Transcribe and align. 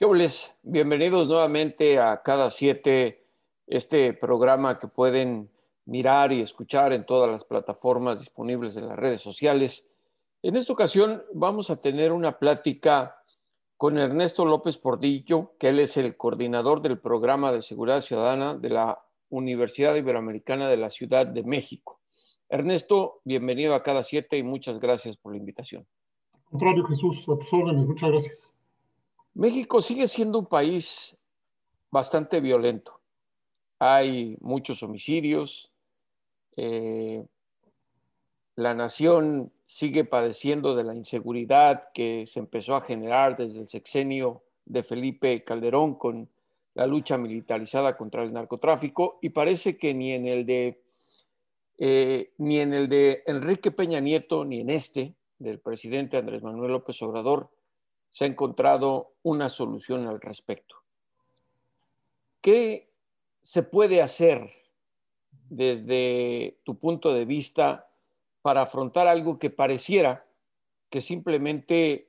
¿Qué? 0.00 0.06
Bienvenidos 0.62 1.28
nuevamente 1.28 1.98
a 1.98 2.22
Cada 2.22 2.48
Siete, 2.48 3.26
este 3.66 4.14
programa 4.14 4.78
que 4.78 4.88
pueden 4.88 5.50
mirar 5.84 6.32
y 6.32 6.40
escuchar 6.40 6.94
en 6.94 7.04
todas 7.04 7.30
las 7.30 7.44
plataformas 7.44 8.18
disponibles 8.18 8.76
en 8.76 8.88
las 8.88 8.98
redes 8.98 9.20
sociales. 9.20 9.86
En 10.42 10.56
esta 10.56 10.72
ocasión 10.72 11.22
vamos 11.34 11.68
a 11.68 11.76
tener 11.76 12.12
una 12.12 12.38
plática 12.38 13.22
con 13.76 13.98
Ernesto 13.98 14.46
López 14.46 14.78
Pordillo, 14.78 15.52
que 15.58 15.68
él 15.68 15.80
es 15.80 15.98
el 15.98 16.16
coordinador 16.16 16.80
del 16.80 16.98
programa 16.98 17.52
de 17.52 17.60
seguridad 17.60 18.00
ciudadana 18.00 18.54
de 18.54 18.70
la 18.70 19.04
Universidad 19.28 19.96
Iberoamericana 19.96 20.70
de 20.70 20.78
la 20.78 20.88
Ciudad 20.88 21.26
de 21.26 21.42
México. 21.42 22.00
Ernesto, 22.48 23.20
bienvenido 23.22 23.74
a 23.74 23.82
Cada 23.82 24.02
Siete 24.02 24.38
y 24.38 24.42
muchas 24.42 24.80
gracias 24.80 25.18
por 25.18 25.32
la 25.32 25.38
invitación. 25.38 25.86
Contrario, 26.44 26.86
Jesús, 26.86 27.28
a 27.28 27.36
tus 27.36 27.52
muchas 27.52 28.10
gracias. 28.10 28.59
México 29.34 29.80
sigue 29.80 30.08
siendo 30.08 30.38
un 30.38 30.46
país 30.46 31.16
bastante 31.90 32.40
violento. 32.40 33.00
Hay 33.78 34.36
muchos 34.40 34.82
homicidios. 34.82 35.70
eh, 36.56 37.24
la 38.56 38.74
nación 38.74 39.52
sigue 39.64 40.04
padeciendo 40.04 40.74
de 40.74 40.84
la 40.84 40.94
inseguridad 40.94 41.90
que 41.94 42.26
se 42.26 42.40
empezó 42.40 42.76
a 42.76 42.82
generar 42.82 43.36
desde 43.36 43.60
el 43.60 43.68
sexenio 43.68 44.42
de 44.66 44.82
Felipe 44.82 45.44
Calderón 45.44 45.94
con 45.94 46.28
la 46.74 46.86
lucha 46.86 47.16
militarizada 47.16 47.96
contra 47.96 48.22
el 48.22 48.32
narcotráfico 48.32 49.18
y 49.22 49.30
parece 49.30 49.78
que 49.78 49.94
ni 49.94 50.12
en 50.12 50.26
el 50.26 50.44
de 50.44 50.82
eh, 51.78 52.32
ni 52.36 52.58
en 52.58 52.74
el 52.74 52.88
de 52.88 53.22
Enrique 53.26 53.70
Peña 53.70 54.00
Nieto 54.00 54.44
ni 54.44 54.60
en 54.60 54.70
este 54.70 55.14
del 55.38 55.58
presidente 55.58 56.18
Andrés 56.18 56.42
Manuel 56.42 56.72
López 56.72 57.00
Obrador 57.02 57.48
se 58.10 58.24
ha 58.24 58.28
encontrado 58.28 59.14
una 59.22 59.48
solución 59.48 60.06
al 60.06 60.20
respecto. 60.20 60.76
¿Qué 62.40 62.90
se 63.42 63.62
puede 63.62 64.02
hacer 64.02 64.50
desde 65.48 66.58
tu 66.64 66.78
punto 66.78 67.12
de 67.12 67.24
vista 67.24 67.88
para 68.42 68.62
afrontar 68.62 69.08
algo 69.08 69.38
que 69.38 69.50
pareciera 69.50 70.26
que 70.88 71.00
simplemente 71.00 72.08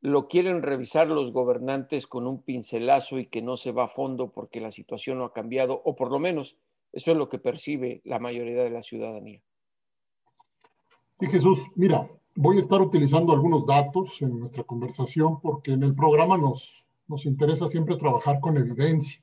lo 0.00 0.28
quieren 0.28 0.62
revisar 0.62 1.08
los 1.08 1.32
gobernantes 1.32 2.06
con 2.06 2.26
un 2.26 2.42
pincelazo 2.42 3.18
y 3.18 3.26
que 3.26 3.42
no 3.42 3.56
se 3.56 3.72
va 3.72 3.84
a 3.84 3.88
fondo 3.88 4.30
porque 4.30 4.60
la 4.60 4.70
situación 4.70 5.18
no 5.18 5.24
ha 5.24 5.32
cambiado, 5.32 5.80
o 5.84 5.96
por 5.96 6.10
lo 6.10 6.18
menos 6.18 6.56
eso 6.92 7.10
es 7.10 7.16
lo 7.16 7.28
que 7.28 7.38
percibe 7.38 8.00
la 8.04 8.18
mayoría 8.18 8.62
de 8.62 8.70
la 8.70 8.82
ciudadanía? 8.82 9.42
Sí, 11.14 11.26
Jesús, 11.26 11.66
mira, 11.74 12.08
voy 12.40 12.56
a 12.56 12.60
estar 12.60 12.80
utilizando 12.80 13.32
algunos 13.32 13.66
datos 13.66 14.22
en 14.22 14.38
nuestra 14.38 14.62
conversación 14.62 15.40
porque 15.40 15.72
en 15.72 15.82
el 15.82 15.92
programa 15.92 16.38
nos, 16.38 16.86
nos 17.08 17.26
interesa 17.26 17.66
siempre 17.66 17.96
trabajar 17.96 18.38
con 18.38 18.56
evidencia. 18.56 19.20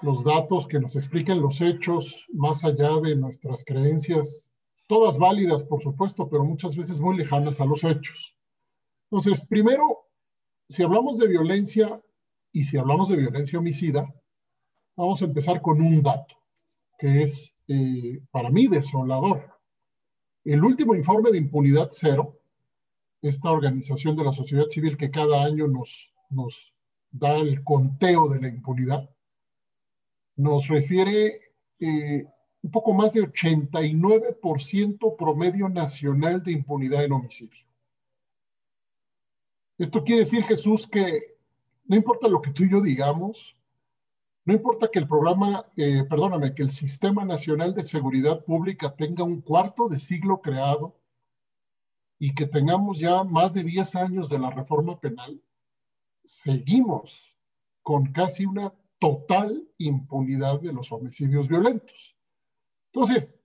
Los 0.00 0.24
datos 0.24 0.66
que 0.66 0.80
nos 0.80 0.96
expliquen 0.96 1.42
los 1.42 1.60
hechos 1.60 2.24
más 2.32 2.64
allá 2.64 2.98
de 3.02 3.14
nuestras 3.14 3.62
creencias, 3.62 4.50
todas 4.86 5.18
válidas, 5.18 5.64
por 5.64 5.82
supuesto, 5.82 6.30
pero 6.30 6.44
muchas 6.44 6.76
veces 6.76 6.98
muy 6.98 7.14
lejanas 7.14 7.60
a 7.60 7.66
los 7.66 7.84
hechos. 7.84 8.34
Entonces, 9.10 9.44
primero, 9.44 9.84
si 10.66 10.82
hablamos 10.82 11.18
de 11.18 11.28
violencia 11.28 12.00
y 12.52 12.64
si 12.64 12.78
hablamos 12.78 13.10
de 13.10 13.16
violencia 13.16 13.58
homicida, 13.58 14.08
vamos 14.96 15.20
a 15.20 15.26
empezar 15.26 15.60
con 15.60 15.82
un 15.82 16.02
dato 16.02 16.36
que 16.98 17.22
es 17.22 17.54
eh, 17.66 18.22
para 18.30 18.48
mí 18.48 18.66
desolador. 18.66 19.57
El 20.48 20.64
último 20.64 20.94
informe 20.94 21.30
de 21.30 21.36
impunidad 21.36 21.88
cero, 21.90 22.40
esta 23.20 23.50
organización 23.50 24.16
de 24.16 24.24
la 24.24 24.32
sociedad 24.32 24.66
civil 24.66 24.96
que 24.96 25.10
cada 25.10 25.44
año 25.44 25.66
nos, 25.68 26.14
da 27.10 27.36
el 27.36 27.62
conteo 27.62 28.30
de 28.30 28.40
la 28.40 28.48
impunidad, 28.48 29.10
nos 30.36 30.68
refiere 30.68 31.38
eh, 31.78 32.24
un 32.62 32.70
poco 32.70 32.94
más 32.94 33.12
de 33.12 33.28
89% 33.28 35.16
promedio 35.18 35.68
nacional 35.68 36.42
de 36.42 36.52
impunidad 36.52 37.04
en 37.04 37.12
homicidio. 37.12 37.66
Esto 39.76 40.02
quiere 40.02 40.20
decir, 40.20 40.44
Jesús, 40.44 40.86
que 40.86 41.36
no 41.84 41.94
importa 41.94 42.26
lo 42.26 42.40
que 42.40 42.52
tú 42.52 42.64
y 42.64 42.70
yo 42.70 42.80
digamos, 42.80 43.54
no 44.48 44.54
importa 44.54 44.88
que 44.90 44.98
el 44.98 45.06
programa, 45.06 45.66
eh, 45.76 46.04
perdóname, 46.08 46.54
que 46.54 46.62
el 46.62 46.70
Sistema 46.70 47.22
Nacional 47.22 47.74
de 47.74 47.84
Seguridad 47.84 48.42
Pública 48.46 48.96
tenga 48.96 49.22
un 49.22 49.42
cuarto 49.42 49.90
de 49.90 49.98
siglo 49.98 50.40
creado 50.40 50.98
y 52.18 52.34
que 52.34 52.46
tengamos 52.46 52.98
ya 52.98 53.24
más 53.24 53.52
de 53.52 53.62
10 53.62 53.94
años 53.96 54.30
de 54.30 54.38
la 54.38 54.50
reforma 54.50 54.98
penal, 54.98 55.38
seguimos 56.24 57.36
con 57.82 58.10
casi 58.10 58.46
una 58.46 58.72
total 58.98 59.68
impunidad 59.76 60.62
de 60.62 60.72
los 60.72 60.92
homicidios 60.92 61.46
violentos. 61.46 62.16
Entonces, 62.86 63.38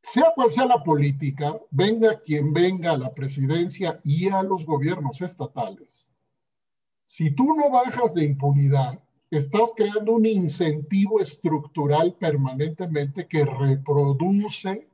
sea 0.00 0.30
cual 0.32 0.52
sea 0.52 0.66
la 0.66 0.84
política, 0.84 1.60
venga 1.72 2.20
quien 2.20 2.52
venga 2.52 2.92
a 2.92 2.98
la 2.98 3.12
presidencia 3.12 4.00
y 4.04 4.28
a 4.28 4.44
los 4.44 4.64
gobiernos 4.64 5.20
estatales, 5.20 6.08
si 7.04 7.32
tú 7.32 7.52
no 7.56 7.68
bajas 7.68 8.14
de 8.14 8.22
impunidad, 8.22 9.02
estás 9.30 9.72
creando 9.76 10.12
un 10.12 10.26
incentivo 10.26 11.20
estructural 11.20 12.14
permanentemente 12.14 13.26
que 13.28 13.44
reproduce 13.44 14.88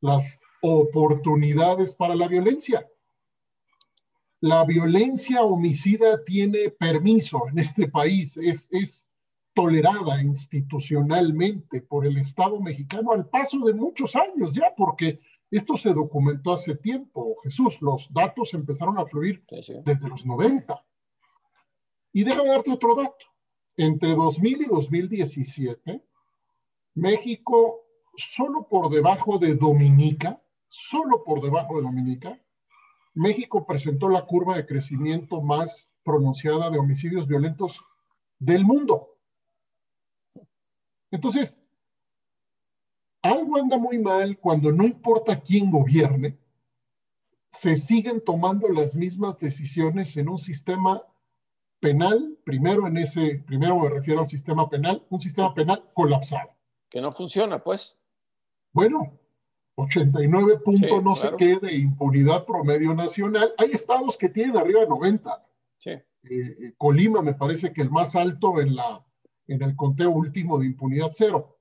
las 0.00 0.40
oportunidades 0.62 1.94
para 1.94 2.14
la 2.14 2.28
violencia. 2.28 2.86
La 4.40 4.64
violencia 4.64 5.42
homicida 5.42 6.22
tiene 6.24 6.70
permiso 6.70 7.42
en 7.50 7.58
este 7.58 7.88
país, 7.88 8.36
es, 8.36 8.68
es 8.70 9.10
tolerada 9.52 10.22
institucionalmente 10.22 11.82
por 11.82 12.06
el 12.06 12.16
Estado 12.18 12.60
mexicano 12.60 13.12
al 13.12 13.28
paso 13.28 13.58
de 13.60 13.74
muchos 13.74 14.16
años 14.16 14.54
ya, 14.54 14.72
porque 14.76 15.20
esto 15.50 15.76
se 15.76 15.92
documentó 15.92 16.52
hace 16.52 16.76
tiempo, 16.76 17.36
Jesús, 17.42 17.82
los 17.82 18.12
datos 18.12 18.54
empezaron 18.54 18.98
a 18.98 19.04
fluir 19.04 19.42
Sí, 19.48 19.62
sí. 19.62 19.74
desde 19.84 20.08
los 20.08 20.24
90. 20.24 20.82
Y 22.12 22.24
déjame 22.24 22.50
darte 22.50 22.70
otro 22.70 22.94
dato. 22.94 23.26
Entre 23.80 24.14
2000 24.14 24.60
y 24.60 24.66
2017, 24.66 26.04
México, 26.96 27.80
solo 28.14 28.68
por 28.68 28.90
debajo 28.90 29.38
de 29.38 29.54
Dominica, 29.54 30.38
solo 30.68 31.24
por 31.24 31.40
debajo 31.40 31.76
de 31.76 31.84
Dominica, 31.84 32.38
México 33.14 33.66
presentó 33.66 34.10
la 34.10 34.26
curva 34.26 34.58
de 34.58 34.66
crecimiento 34.66 35.40
más 35.40 35.94
pronunciada 36.02 36.68
de 36.68 36.78
homicidios 36.78 37.26
violentos 37.26 37.82
del 38.38 38.66
mundo. 38.66 39.16
Entonces, 41.10 41.62
algo 43.22 43.56
anda 43.56 43.78
muy 43.78 43.98
mal 43.98 44.38
cuando 44.38 44.70
no 44.72 44.84
importa 44.84 45.40
quién 45.40 45.70
gobierne, 45.70 46.38
se 47.46 47.76
siguen 47.76 48.22
tomando 48.22 48.68
las 48.68 48.94
mismas 48.94 49.38
decisiones 49.38 50.18
en 50.18 50.28
un 50.28 50.38
sistema 50.38 51.02
penal, 51.80 52.38
primero 52.50 52.88
en 52.88 52.96
ese, 52.96 53.44
primero 53.46 53.78
me 53.78 53.88
refiero 53.88 54.20
al 54.20 54.26
sistema 54.26 54.68
penal, 54.68 55.06
un 55.08 55.20
sistema 55.20 55.54
penal 55.54 55.84
colapsado. 55.94 56.50
Que 56.88 57.00
no 57.00 57.12
funciona, 57.12 57.62
pues. 57.62 57.96
Bueno, 58.72 59.20
89 59.76 60.58
puntos 60.64 60.90
Sí, 60.90 60.96
no 60.96 61.14
claro. 61.14 61.14
sé 61.14 61.30
qué 61.38 61.64
de 61.64 61.76
impunidad 61.76 62.44
promedio 62.44 62.92
nacional. 62.92 63.54
Hay 63.56 63.70
estados 63.70 64.16
que 64.16 64.28
tienen 64.30 64.56
arriba 64.56 64.80
de 64.80 64.88
90. 64.88 65.46
Sí. 65.78 65.90
Eh, 66.24 66.74
Colima 66.76 67.22
me 67.22 67.34
parece 67.34 67.72
que 67.72 67.82
el 67.82 67.90
más 67.90 68.16
alto 68.16 68.60
en, 68.60 68.74
la, 68.74 69.06
en 69.46 69.62
el 69.62 69.76
conteo 69.76 70.10
último 70.10 70.58
de 70.58 70.66
impunidad 70.66 71.10
cero. 71.12 71.56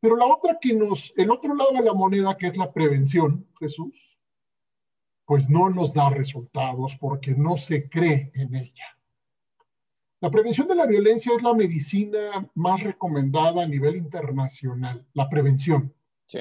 Pero 0.00 0.16
la 0.16 0.26
otra 0.26 0.56
que 0.60 0.72
nos, 0.72 1.12
el 1.16 1.32
otro 1.32 1.52
lado 1.52 1.72
de 1.72 1.82
la 1.82 1.94
moneda, 1.94 2.36
que 2.36 2.46
es 2.46 2.56
la 2.56 2.72
prevención, 2.72 3.44
Jesús, 3.58 4.16
pues 5.24 5.50
no 5.50 5.68
nos 5.68 5.92
da 5.92 6.10
resultados 6.10 6.96
porque 6.96 7.32
no 7.32 7.56
se 7.56 7.88
cree 7.88 8.30
en 8.34 8.54
ella. 8.54 8.95
La 10.20 10.30
prevención 10.30 10.66
de 10.66 10.74
la 10.74 10.86
violencia 10.86 11.32
es 11.36 11.42
la 11.42 11.52
medicina 11.52 12.50
más 12.54 12.82
recomendada 12.82 13.62
a 13.62 13.66
nivel 13.66 13.96
internacional, 13.96 15.06
la 15.12 15.28
prevención. 15.28 15.94
Sí. 16.26 16.40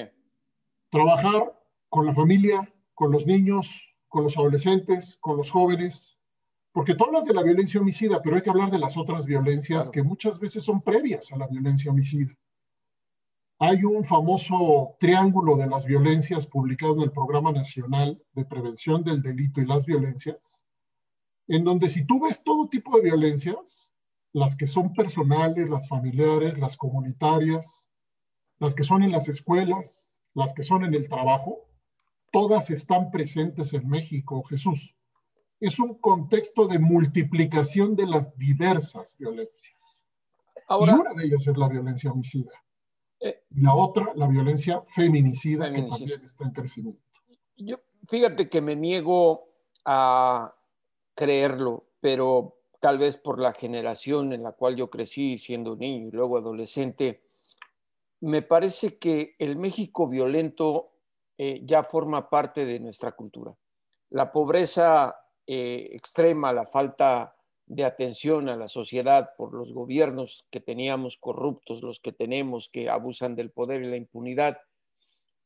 Trabajar 0.89 1.61
con 1.89 2.05
la 2.05 2.13
familia, 2.13 2.73
con 2.93 3.11
los 3.11 3.27
niños, 3.27 3.93
con 4.07 4.23
los 4.23 4.37
adolescentes, 4.37 5.17
con 5.19 5.35
los 5.35 5.51
jóvenes, 5.51 6.17
porque 6.71 6.95
tú 6.95 7.05
hablas 7.05 7.25
de 7.25 7.33
la 7.33 7.43
violencia 7.43 7.79
homicida, 7.79 8.21
pero 8.21 8.35
hay 8.35 8.41
que 8.41 8.49
hablar 8.49 8.71
de 8.71 8.79
las 8.79 8.97
otras 8.97 9.25
violencias 9.25 9.91
que 9.91 10.03
muchas 10.03 10.39
veces 10.39 10.63
son 10.63 10.81
previas 10.81 11.31
a 11.31 11.37
la 11.37 11.47
violencia 11.47 11.91
homicida. 11.91 12.33
Hay 13.59 13.85
un 13.85 14.03
famoso 14.03 14.95
triángulo 14.99 15.55
de 15.55 15.67
las 15.67 15.85
violencias 15.85 16.45
publicado 16.45 16.95
en 16.95 17.01
el 17.03 17.11
Programa 17.11 17.53
Nacional 17.53 18.21
de 18.33 18.43
Prevención 18.43 19.03
del 19.03 19.21
Delito 19.21 19.61
y 19.61 19.65
las 19.65 19.85
Violencias, 19.85 20.64
en 21.47 21.63
donde 21.63 21.89
si 21.89 22.05
tú 22.05 22.21
ves 22.21 22.43
todo 22.43 22.67
tipo 22.67 22.97
de 22.97 23.03
violencias, 23.03 23.93
las 24.33 24.55
que 24.55 24.67
son 24.67 24.93
personales, 24.93 25.69
las 25.69 25.87
familiares, 25.87 26.59
las 26.59 26.75
comunitarias, 26.75 27.89
las 28.59 28.75
que 28.75 28.83
son 28.83 29.03
en 29.03 29.11
las 29.11 29.27
escuelas, 29.27 30.19
las 30.33 30.53
que 30.53 30.63
son 30.63 30.83
en 30.83 30.93
el 30.93 31.07
trabajo, 31.07 31.69
todas 32.31 32.69
están 32.69 33.11
presentes 33.11 33.73
en 33.73 33.87
México, 33.87 34.43
Jesús 34.43 34.95
es 35.59 35.79
un 35.79 35.95
contexto 35.95 36.67
de 36.67 36.79
multiplicación 36.79 37.95
de 37.95 38.07
las 38.07 38.37
diversas 38.37 39.17
violencias. 39.17 40.03
Ahora, 40.67 40.93
y 40.93 40.95
una 40.95 41.13
de 41.13 41.25
ellas 41.25 41.47
es 41.47 41.57
la 41.57 41.67
violencia 41.67 42.11
homicida. 42.11 42.51
Eh, 43.19 43.43
la 43.51 43.73
otra, 43.73 44.11
la 44.15 44.27
violencia 44.27 44.83
feminicida, 44.87 45.71
que 45.71 45.83
también 45.83 46.21
está 46.23 46.45
en 46.45 46.51
crecimiento. 46.51 47.01
Yo, 47.57 47.77
fíjate 48.07 48.49
que 48.49 48.61
me 48.61 48.75
niego 48.75 49.47
a 49.85 50.53
creerlo, 51.15 51.85
pero 51.99 52.57
tal 52.79 52.99
vez 52.99 53.17
por 53.17 53.39
la 53.39 53.53
generación 53.53 54.33
en 54.33 54.43
la 54.43 54.51
cual 54.51 54.75
yo 54.75 54.89
crecí 54.89 55.37
siendo 55.37 55.75
niño 55.75 56.09
y 56.09 56.11
luego 56.11 56.37
adolescente, 56.37 57.23
me 58.21 58.41
parece 58.41 58.97
que 58.97 59.35
el 59.39 59.55
México 59.55 60.07
violento 60.07 60.91
eh, 61.37 61.61
ya 61.63 61.83
forma 61.83 62.29
parte 62.29 62.65
de 62.65 62.79
nuestra 62.79 63.13
cultura. 63.13 63.55
La 64.11 64.31
pobreza 64.31 65.15
eh, 65.47 65.89
extrema, 65.91 66.53
la 66.53 66.65
falta 66.65 67.35
de 67.65 67.83
atención 67.83 68.47
a 68.49 68.55
la 68.55 68.67
sociedad 68.67 69.31
por 69.37 69.53
los 69.53 69.73
gobiernos 69.73 70.45
que 70.51 70.59
teníamos 70.59 71.17
corruptos, 71.17 71.81
los 71.81 71.99
que 71.99 72.11
tenemos 72.11 72.69
que 72.69 72.89
abusan 72.89 73.35
del 73.35 73.51
poder 73.51 73.83
y 73.83 73.87
la 73.87 73.97
impunidad, 73.97 74.59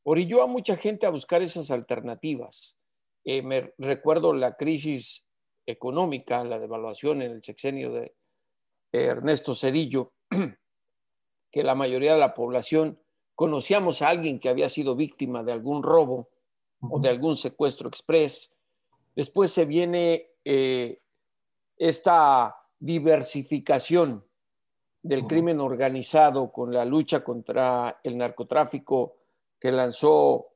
orilló 0.02 0.42
a 0.42 0.46
mucha 0.46 0.76
gente 0.76 1.06
a 1.06 1.10
buscar 1.10 1.42
esas 1.42 1.70
alternativas. 1.70 2.76
Eh, 3.24 3.42
me 3.42 3.72
recuerdo 3.78 4.32
la 4.32 4.56
crisis 4.56 5.24
económica, 5.70 6.44
la 6.44 6.58
devaluación 6.58 7.22
en 7.22 7.32
el 7.32 7.42
sexenio 7.42 7.92
de 7.92 8.14
Ernesto 8.92 9.54
Cedillo, 9.54 10.12
que 11.50 11.62
la 11.62 11.74
mayoría 11.74 12.14
de 12.14 12.20
la 12.20 12.34
población 12.34 13.00
conocíamos 13.34 14.02
a 14.02 14.08
alguien 14.08 14.38
que 14.38 14.48
había 14.48 14.68
sido 14.68 14.96
víctima 14.96 15.42
de 15.42 15.52
algún 15.52 15.82
robo 15.82 16.28
o 16.80 16.98
de 16.98 17.08
algún 17.08 17.36
secuestro 17.36 17.88
express 17.88 18.54
Después 19.14 19.50
se 19.50 19.64
viene 19.64 20.30
eh, 20.44 21.00
esta 21.76 22.56
diversificación 22.78 24.24
del 25.02 25.26
crimen 25.26 25.60
organizado 25.60 26.52
con 26.52 26.72
la 26.72 26.84
lucha 26.84 27.24
contra 27.24 28.00
el 28.04 28.16
narcotráfico 28.16 29.16
que 29.58 29.72
lanzó 29.72 30.48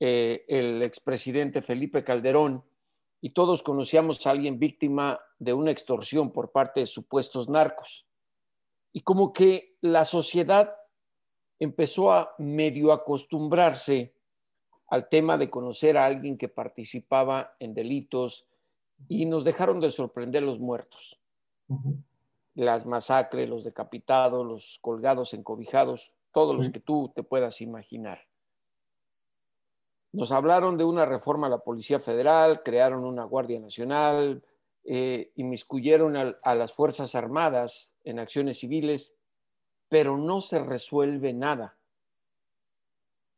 eh, 0.00 0.44
el 0.48 0.82
expresidente 0.82 1.62
Felipe 1.62 2.02
Calderón 2.02 2.64
y 3.24 3.30
todos 3.30 3.62
conocíamos 3.62 4.26
a 4.26 4.32
alguien 4.32 4.58
víctima 4.58 5.18
de 5.38 5.54
una 5.54 5.70
extorsión 5.70 6.30
por 6.30 6.52
parte 6.52 6.80
de 6.80 6.86
supuestos 6.86 7.48
narcos. 7.48 8.06
Y 8.92 9.00
como 9.00 9.32
que 9.32 9.78
la 9.80 10.04
sociedad 10.04 10.74
empezó 11.58 12.12
a 12.12 12.34
medio 12.36 12.92
acostumbrarse 12.92 14.14
al 14.88 15.08
tema 15.08 15.38
de 15.38 15.48
conocer 15.48 15.96
a 15.96 16.04
alguien 16.04 16.36
que 16.36 16.50
participaba 16.50 17.56
en 17.60 17.72
delitos 17.72 18.46
y 19.08 19.24
nos 19.24 19.42
dejaron 19.42 19.80
de 19.80 19.90
sorprender 19.90 20.42
los 20.42 20.60
muertos. 20.60 21.18
Las 22.54 22.84
masacres, 22.84 23.48
los 23.48 23.64
decapitados, 23.64 24.44
los 24.44 24.78
colgados, 24.82 25.32
encobijados, 25.32 26.14
todos 26.30 26.54
los 26.54 26.68
que 26.68 26.80
tú 26.80 27.10
te 27.16 27.22
puedas 27.22 27.62
imaginar. 27.62 28.20
Nos 30.14 30.32
hablaron 30.32 30.78
de 30.78 30.84
una 30.84 31.04
reforma 31.04 31.48
a 31.48 31.50
la 31.50 31.58
Policía 31.58 31.98
Federal, 31.98 32.62
crearon 32.62 33.04
una 33.04 33.24
Guardia 33.24 33.60
Nacional, 33.60 34.42
eh, 34.84 35.32
inmiscuyeron 35.36 36.16
a 36.16 36.54
las 36.54 36.72
Fuerzas 36.72 37.14
Armadas 37.14 37.92
en 38.04 38.18
acciones 38.18 38.58
civiles, 38.58 39.14
pero 39.88 40.16
no 40.16 40.40
se 40.40 40.58
resuelve 40.58 41.32
nada 41.32 41.76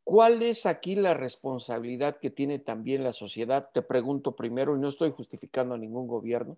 ¿Cuál 0.07 0.41
es 0.41 0.65
aquí 0.65 0.95
la 0.95 1.13
responsabilidad 1.13 2.17
que 2.21 2.29
tiene 2.29 2.59
también 2.59 3.03
la 3.03 3.11
sociedad? 3.11 3.71
Te 3.73 3.81
pregunto 3.81 4.37
primero, 4.37 4.73
y 4.73 4.79
no 4.79 4.87
estoy 4.87 5.11
justificando 5.11 5.75
a 5.75 5.77
ningún 5.77 6.07
gobierno, 6.07 6.57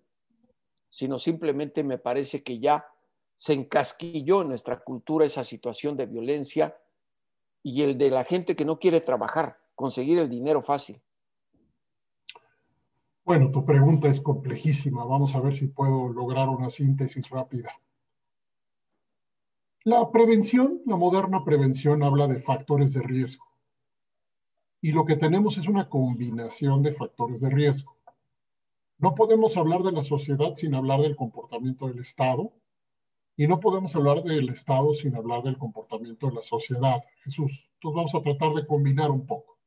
sino 0.88 1.18
simplemente 1.18 1.82
me 1.82 1.98
parece 1.98 2.44
que 2.44 2.60
ya 2.60 2.86
se 3.36 3.54
encasquilló 3.54 4.42
en 4.42 4.50
nuestra 4.50 4.78
cultura 4.78 5.26
esa 5.26 5.42
situación 5.42 5.96
de 5.96 6.06
violencia 6.06 6.78
y 7.60 7.82
el 7.82 7.98
de 7.98 8.10
la 8.10 8.22
gente 8.22 8.54
que 8.54 8.64
no 8.64 8.78
quiere 8.78 9.00
trabajar, 9.00 9.58
conseguir 9.80 10.18
el 10.18 10.28
dinero 10.28 10.60
fácil. 10.60 11.00
Bueno, 13.24 13.50
tu 13.50 13.64
pregunta 13.64 14.08
es 14.08 14.20
complejísima. 14.20 15.06
Vamos 15.06 15.34
a 15.34 15.40
ver 15.40 15.54
si 15.54 15.68
puedo 15.68 16.10
lograr 16.10 16.50
una 16.50 16.68
síntesis 16.68 17.30
rápida. 17.30 17.72
La 19.84 20.10
prevención, 20.10 20.82
la 20.84 20.96
moderna 20.96 21.42
prevención 21.42 22.02
habla 22.02 22.26
de 22.26 22.40
factores 22.40 22.92
de 22.92 23.00
riesgo. 23.00 23.46
Y 24.82 24.92
lo 24.92 25.06
que 25.06 25.16
tenemos 25.16 25.56
es 25.56 25.66
una 25.66 25.88
combinación 25.88 26.82
de 26.82 26.92
factores 26.92 27.40
de 27.40 27.48
riesgo. 27.48 27.96
No 28.98 29.14
podemos 29.14 29.56
hablar 29.56 29.82
de 29.82 29.92
la 29.92 30.02
sociedad 30.02 30.54
sin 30.56 30.74
hablar 30.74 31.00
del 31.00 31.16
comportamiento 31.16 31.88
del 31.88 32.00
Estado. 32.00 32.52
Y 33.34 33.46
no 33.46 33.60
podemos 33.60 33.96
hablar 33.96 34.22
del 34.22 34.50
Estado 34.50 34.92
sin 34.92 35.16
hablar 35.16 35.42
del 35.42 35.56
comportamiento 35.56 36.28
de 36.28 36.34
la 36.34 36.42
sociedad. 36.42 37.00
Jesús, 37.24 37.70
entonces 37.74 37.96
vamos 37.96 38.14
a 38.14 38.20
tratar 38.20 38.52
de 38.52 38.66
combinar 38.66 39.10
un 39.10 39.24
poco. 39.24 39.59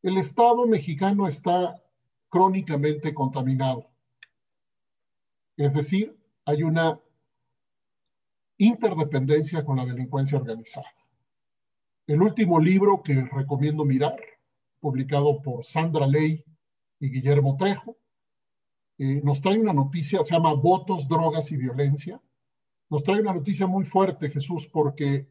El 0.00 0.16
Estado 0.16 0.64
mexicano 0.66 1.26
está 1.26 1.82
crónicamente 2.28 3.12
contaminado. 3.12 3.90
Es 5.56 5.74
decir, 5.74 6.16
hay 6.44 6.62
una 6.62 7.00
interdependencia 8.58 9.64
con 9.64 9.76
la 9.76 9.86
delincuencia 9.86 10.38
organizada. 10.38 10.86
El 12.06 12.22
último 12.22 12.60
libro 12.60 13.02
que 13.02 13.24
recomiendo 13.24 13.84
mirar, 13.84 14.16
publicado 14.78 15.42
por 15.42 15.64
Sandra 15.64 16.06
Ley 16.06 16.44
y 17.00 17.10
Guillermo 17.10 17.56
Trejo, 17.56 17.96
eh, 18.98 19.20
nos 19.24 19.40
trae 19.40 19.58
una 19.58 19.72
noticia, 19.72 20.22
se 20.22 20.32
llama 20.32 20.54
Votos, 20.54 21.08
Drogas 21.08 21.50
y 21.50 21.56
Violencia. 21.56 22.20
Nos 22.88 23.02
trae 23.02 23.20
una 23.20 23.34
noticia 23.34 23.66
muy 23.66 23.84
fuerte, 23.84 24.30
Jesús, 24.30 24.66
porque 24.68 25.28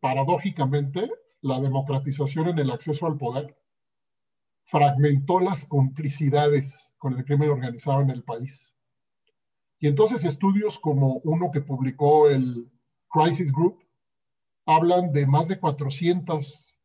paradójicamente 0.00 1.08
la 1.40 1.60
democratización 1.60 2.48
en 2.48 2.58
el 2.58 2.70
acceso 2.70 3.06
al 3.06 3.16
poder 3.16 3.56
fragmentó 4.66 5.38
las 5.38 5.64
complicidades 5.64 6.92
con 6.98 7.14
el 7.14 7.24
crimen 7.24 7.50
organizado 7.50 8.02
en 8.02 8.10
el 8.10 8.24
país. 8.24 8.74
Y 9.78 9.86
entonces 9.86 10.24
estudios 10.24 10.78
como 10.78 11.20
uno 11.24 11.50
que 11.52 11.60
publicó 11.60 12.28
el 12.28 12.70
Crisis 13.08 13.52
Group 13.52 13.78
hablan 14.66 15.12
de 15.12 15.26
más 15.26 15.46
de 15.46 15.60
400 15.60 16.78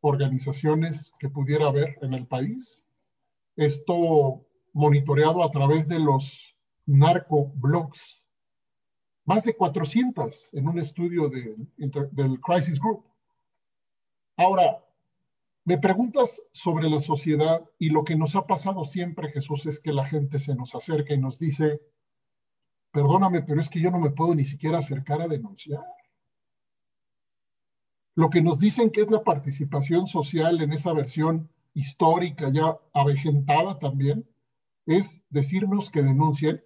organizaciones 0.00 1.12
que 1.18 1.28
pudiera 1.28 1.68
haber 1.68 1.96
en 2.02 2.12
el 2.12 2.26
país. 2.26 2.84
Esto 3.54 4.44
monitoreado 4.72 5.44
a 5.44 5.50
través 5.52 5.86
de 5.86 6.00
los 6.00 6.56
narco-blogs. 6.86 8.24
Más 9.24 9.44
de 9.44 9.56
400 9.56 10.50
en 10.52 10.68
un 10.68 10.80
estudio 10.80 11.30
del 11.30 12.40
Crisis 12.40 12.80
Group. 12.80 13.06
Ahora, 14.36 14.84
me 15.64 15.78
preguntas 15.78 16.42
sobre 16.52 16.90
la 16.90 17.00
sociedad 17.00 17.60
y 17.78 17.88
lo 17.88 18.04
que 18.04 18.16
nos 18.16 18.36
ha 18.36 18.46
pasado 18.46 18.84
siempre, 18.84 19.30
Jesús, 19.30 19.64
es 19.66 19.80
que 19.80 19.92
la 19.92 20.04
gente 20.04 20.38
se 20.38 20.54
nos 20.54 20.74
acerca 20.74 21.14
y 21.14 21.18
nos 21.18 21.38
dice, 21.38 21.80
perdóname, 22.90 23.42
pero 23.42 23.60
es 23.60 23.70
que 23.70 23.80
yo 23.80 23.90
no 23.90 23.98
me 23.98 24.10
puedo 24.10 24.34
ni 24.34 24.44
siquiera 24.44 24.78
acercar 24.78 25.22
a 25.22 25.28
denunciar. 25.28 25.82
Lo 28.14 28.30
que 28.30 28.42
nos 28.42 28.60
dicen 28.60 28.90
que 28.90 29.00
es 29.00 29.10
la 29.10 29.24
participación 29.24 30.06
social 30.06 30.60
en 30.60 30.72
esa 30.72 30.92
versión 30.92 31.50
histórica 31.72 32.50
ya 32.52 32.78
avejentada 32.92 33.78
también, 33.78 34.28
es 34.86 35.24
decirnos 35.30 35.90
que 35.90 36.02
denuncien, 36.02 36.62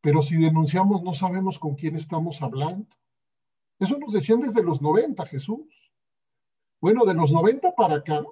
pero 0.00 0.22
si 0.22 0.36
denunciamos 0.36 1.02
no 1.02 1.12
sabemos 1.12 1.58
con 1.58 1.74
quién 1.74 1.94
estamos 1.94 2.40
hablando. 2.40 2.88
Eso 3.78 3.98
nos 3.98 4.12
decían 4.12 4.40
desde 4.40 4.62
los 4.62 4.82
90, 4.82 5.24
Jesús. 5.26 5.92
Bueno, 6.80 7.04
de 7.04 7.12
los 7.12 7.30
90 7.30 7.74
para 7.74 7.96
acá, 7.96 8.22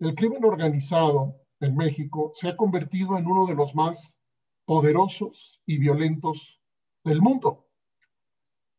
el 0.00 0.14
crimen 0.16 0.44
organizado 0.44 1.40
en 1.60 1.76
México 1.76 2.32
se 2.34 2.48
ha 2.48 2.56
convertido 2.56 3.16
en 3.16 3.26
uno 3.26 3.46
de 3.46 3.54
los 3.54 3.76
más 3.76 4.18
poderosos 4.64 5.62
y 5.66 5.78
violentos 5.78 6.60
del 7.04 7.22
mundo. 7.22 7.68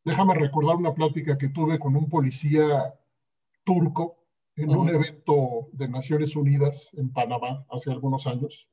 Déjame 0.03 0.35
recordar 0.35 0.75
una 0.75 0.93
plática 0.93 1.37
que 1.37 1.47
tuve 1.47 1.79
con 1.79 1.95
un 1.95 2.09
policía 2.09 2.93
turco 3.63 4.25
en 4.57 4.75
un 4.75 4.89
evento 4.89 5.69
de 5.71 5.87
Naciones 5.87 6.35
Unidas 6.35 6.89
en 6.93 7.11
Panamá 7.11 7.65
hace 7.69 7.91
algunos 7.91 8.27
años. 8.27 8.69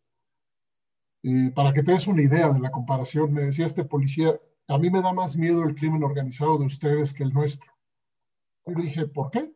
para 1.54 1.72
que 1.72 1.82
te 1.82 1.92
des 1.92 2.06
una 2.06 2.22
idea 2.22 2.50
de 2.50 2.60
la 2.60 2.70
comparación, 2.70 3.32
me 3.32 3.42
decía 3.44 3.64
este 3.66 3.84
policía, 3.84 4.38
a 4.68 4.78
mí 4.78 4.90
me 4.90 5.00
da 5.00 5.12
más 5.12 5.36
miedo 5.36 5.62
el 5.62 5.74
crimen 5.74 6.02
organizado 6.02 6.58
de 6.58 6.66
ustedes 6.66 7.14
que 7.14 7.22
el 7.22 7.32
nuestro. 7.32 7.70
Y 8.66 8.74
le 8.74 8.82
dije, 8.82 9.06
¿por 9.06 9.30
qué? 9.30 9.50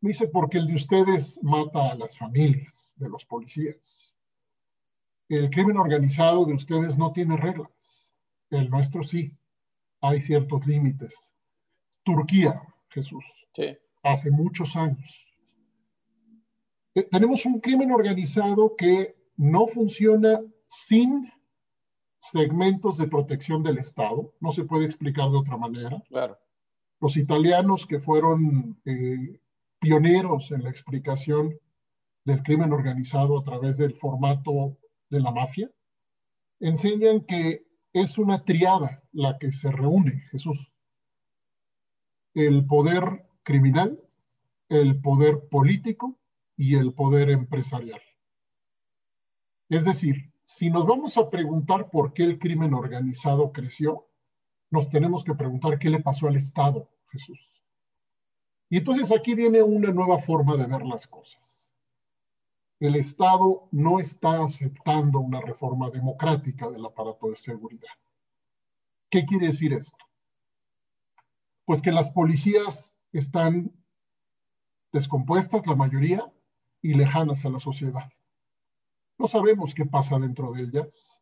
Me 0.00 0.08
dice, 0.08 0.28
porque 0.28 0.58
el 0.58 0.66
de 0.66 0.76
ustedes 0.76 1.40
mata 1.42 1.90
a 1.90 1.94
las 1.96 2.16
familias 2.16 2.94
de 2.96 3.08
los 3.08 3.24
policías. 3.24 4.16
El 5.28 5.50
crimen 5.50 5.76
organizado 5.76 6.44
de 6.44 6.54
ustedes 6.54 6.96
no 6.96 7.12
tiene 7.12 7.36
reglas. 7.36 8.14
El 8.50 8.70
nuestro 8.70 9.02
sí. 9.02 9.32
Hay 10.00 10.20
ciertos 10.20 10.66
límites. 10.66 11.32
Turquía, 12.04 12.62
Jesús. 12.88 13.24
Sí. 13.52 13.76
Hace 14.02 14.30
muchos 14.30 14.76
años. 14.76 15.26
Eh, 16.94 17.02
tenemos 17.02 17.44
un 17.44 17.60
crimen 17.60 17.90
organizado 17.90 18.74
que 18.76 19.16
no 19.36 19.66
funciona 19.66 20.40
sin 20.66 21.30
segmentos 22.16 22.98
de 22.98 23.08
protección 23.08 23.62
del 23.62 23.78
Estado. 23.78 24.32
No 24.40 24.50
se 24.52 24.64
puede 24.64 24.84
explicar 24.84 25.30
de 25.30 25.38
otra 25.38 25.56
manera. 25.56 26.02
Claro. 26.08 26.38
Los 27.00 27.16
italianos 27.16 27.86
que 27.86 28.00
fueron 28.00 28.80
eh, 28.84 29.40
pioneros 29.78 30.50
en 30.50 30.64
la 30.64 30.70
explicación 30.70 31.58
del 32.24 32.42
crimen 32.42 32.72
organizado 32.72 33.38
a 33.38 33.42
través 33.42 33.78
del 33.78 33.94
formato 33.94 34.76
de 35.08 35.20
la 35.20 35.30
mafia, 35.30 35.70
enseñan 36.60 37.20
que 37.20 37.66
es 37.92 38.18
una 38.18 38.44
triada 38.44 39.02
la 39.12 39.38
que 39.38 39.52
se 39.52 39.70
reúne, 39.70 40.24
Jesús. 40.30 40.72
El 42.34 42.66
poder 42.66 43.26
criminal, 43.42 43.98
el 44.68 45.00
poder 45.00 45.48
político 45.48 46.18
y 46.56 46.74
el 46.74 46.92
poder 46.92 47.30
empresarial. 47.30 48.02
Es 49.68 49.84
decir, 49.84 50.32
si 50.42 50.70
nos 50.70 50.86
vamos 50.86 51.16
a 51.18 51.28
preguntar 51.30 51.90
por 51.90 52.12
qué 52.12 52.24
el 52.24 52.38
crimen 52.38 52.74
organizado 52.74 53.52
creció, 53.52 54.08
nos 54.70 54.88
tenemos 54.88 55.24
que 55.24 55.34
preguntar 55.34 55.78
qué 55.78 55.90
le 55.90 56.00
pasó 56.00 56.28
al 56.28 56.36
Estado, 56.36 56.90
Jesús. 57.10 57.57
Y 58.70 58.78
entonces 58.78 59.10
aquí 59.10 59.34
viene 59.34 59.62
una 59.62 59.90
nueva 59.90 60.18
forma 60.18 60.56
de 60.56 60.66
ver 60.66 60.82
las 60.84 61.06
cosas 61.06 61.58
el 62.80 62.94
Estado 62.94 63.68
no 63.72 63.98
está 63.98 64.42
aceptando 64.42 65.18
una 65.18 65.40
reforma 65.40 65.90
democrática 65.90 66.70
del 66.70 66.84
aparato 66.84 67.28
de 67.28 67.36
seguridad. 67.36 67.90
¿Qué 69.10 69.24
quiere 69.24 69.48
decir 69.48 69.72
esto? 69.72 70.04
Pues 71.64 71.82
que 71.82 71.92
las 71.92 72.10
policías 72.10 72.96
están 73.12 73.72
descompuestas, 74.92 75.66
la 75.66 75.74
mayoría, 75.74 76.32
y 76.80 76.94
lejanas 76.94 77.44
a 77.44 77.50
la 77.50 77.58
sociedad. 77.58 78.10
No 79.18 79.26
sabemos 79.26 79.74
qué 79.74 79.84
pasa 79.84 80.18
dentro 80.18 80.52
de 80.52 80.62
ellas. 80.62 81.20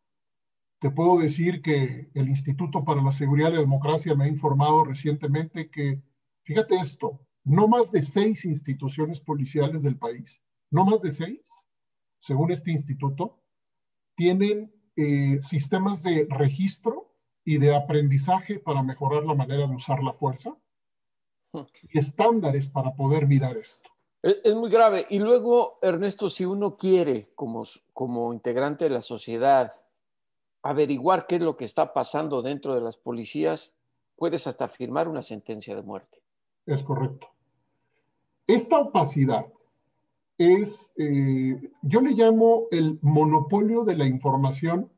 Te 0.79 0.91
puedo 0.91 1.17
decir 1.17 1.63
que 1.63 2.11
el 2.13 2.29
Instituto 2.29 2.85
para 2.85 3.01
la 3.01 3.11
Seguridad 3.11 3.49
y 3.49 3.53
la 3.53 3.61
Democracia 3.61 4.13
me 4.13 4.25
ha 4.25 4.27
informado 4.27 4.85
recientemente 4.85 5.71
que, 5.71 6.03
fíjate 6.43 6.75
esto, 6.75 7.26
no 7.47 7.67
más 7.67 7.91
de 7.91 8.01
seis 8.01 8.45
instituciones 8.45 9.19
policiales 9.19 9.83
del 9.83 9.97
país 9.97 10.41
no 10.69 10.85
más 10.85 11.01
de 11.01 11.11
seis, 11.11 11.65
según 12.19 12.51
este 12.51 12.71
instituto, 12.71 13.39
tienen 14.15 14.73
eh, 14.95 15.39
sistemas 15.39 16.03
de 16.03 16.27
registro 16.29 17.13
y 17.43 17.57
de 17.57 17.75
aprendizaje 17.75 18.59
para 18.59 18.83
mejorar 18.83 19.23
la 19.23 19.35
manera 19.35 19.67
de 19.67 19.75
usar 19.75 20.03
la 20.03 20.13
fuerza 20.13 20.57
y 21.53 21.97
estándares 21.97 22.67
para 22.67 22.93
poder 22.95 23.27
mirar 23.27 23.55
esto. 23.57 23.89
Es, 24.21 24.55
muy 24.55 24.69
grave. 24.69 25.05
Y 25.09 25.19
luego, 25.19 25.79
Ernesto, 25.81 26.29
si 26.29 26.43
uno 26.43 26.75
quiere, 26.75 27.31
como, 27.35 27.63
como 27.93 28.33
integrante 28.33 28.85
de 28.85 28.89
la 28.89 29.01
sociedad, 29.01 29.73
averiguar 30.63 31.27
qué 31.27 31.35
es 31.35 31.41
lo 31.41 31.55
que 31.55 31.65
está 31.65 31.93
pasando 31.93 32.41
dentro 32.41 32.75
de 32.75 32.81
las 32.81 32.97
policías, 32.97 33.77
puedes 34.17 34.47
hasta 34.47 34.67
firmar 34.67 35.07
una 35.07 35.21
sentencia 35.21 35.75
de 35.75 35.83
muerte. 35.83 36.21
Es 36.65 36.83
correcto. 36.83 37.36
Esta 38.47 38.79
opacidad 38.79 39.45
es, 40.37 40.93
eh, 40.95 41.69
yo 41.81 41.99
le 41.99 42.11
llamo 42.11 42.67
el 42.71 42.97
monopolio 43.01 43.83
de 43.83 43.97
la 43.97 44.05
información 44.05 44.89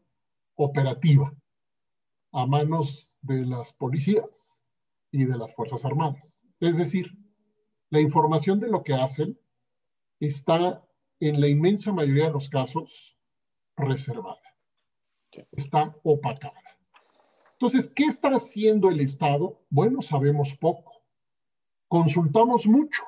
operativa 0.56 1.34
a 2.32 2.46
manos 2.46 3.10
de 3.22 3.48
las 3.48 3.74
policías 3.74 4.60
y 5.12 5.26
de 5.26 5.36
las 5.36 5.56
Fuerzas 5.56 5.84
Armadas. 5.84 6.42
Es 6.60 6.78
decir, 6.78 7.08
la 7.90 8.00
información 8.00 8.60
de 8.60 8.70
lo 8.70 8.84
que 8.84 8.94
hacen 8.94 9.40
está 10.20 10.86
en 11.20 11.42
la 11.42 11.48
inmensa 11.48 11.92
mayoría 11.92 12.26
de 12.26 12.34
los 12.34 12.50
casos 12.50 13.18
reservada, 13.76 14.42
está 15.54 15.96
opacada. 16.04 16.62
Entonces, 17.54 17.92
¿qué 17.96 18.04
está 18.04 18.30
haciendo 18.30 18.90
el 18.92 19.00
Estado? 19.00 19.60
Bueno, 19.70 20.02
sabemos 20.02 20.56
poco. 20.56 21.02
Consultamos 21.88 22.68
mucho 22.68 23.04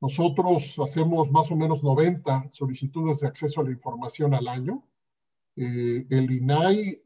nosotros 0.00 0.78
hacemos 0.78 1.30
más 1.30 1.50
o 1.50 1.56
menos 1.56 1.82
90 1.82 2.48
solicitudes 2.50 3.20
de 3.20 3.28
acceso 3.28 3.60
a 3.60 3.64
la 3.64 3.70
información 3.70 4.34
al 4.34 4.46
año. 4.46 4.84
Eh, 5.56 6.06
el 6.08 6.30
INAI 6.30 7.02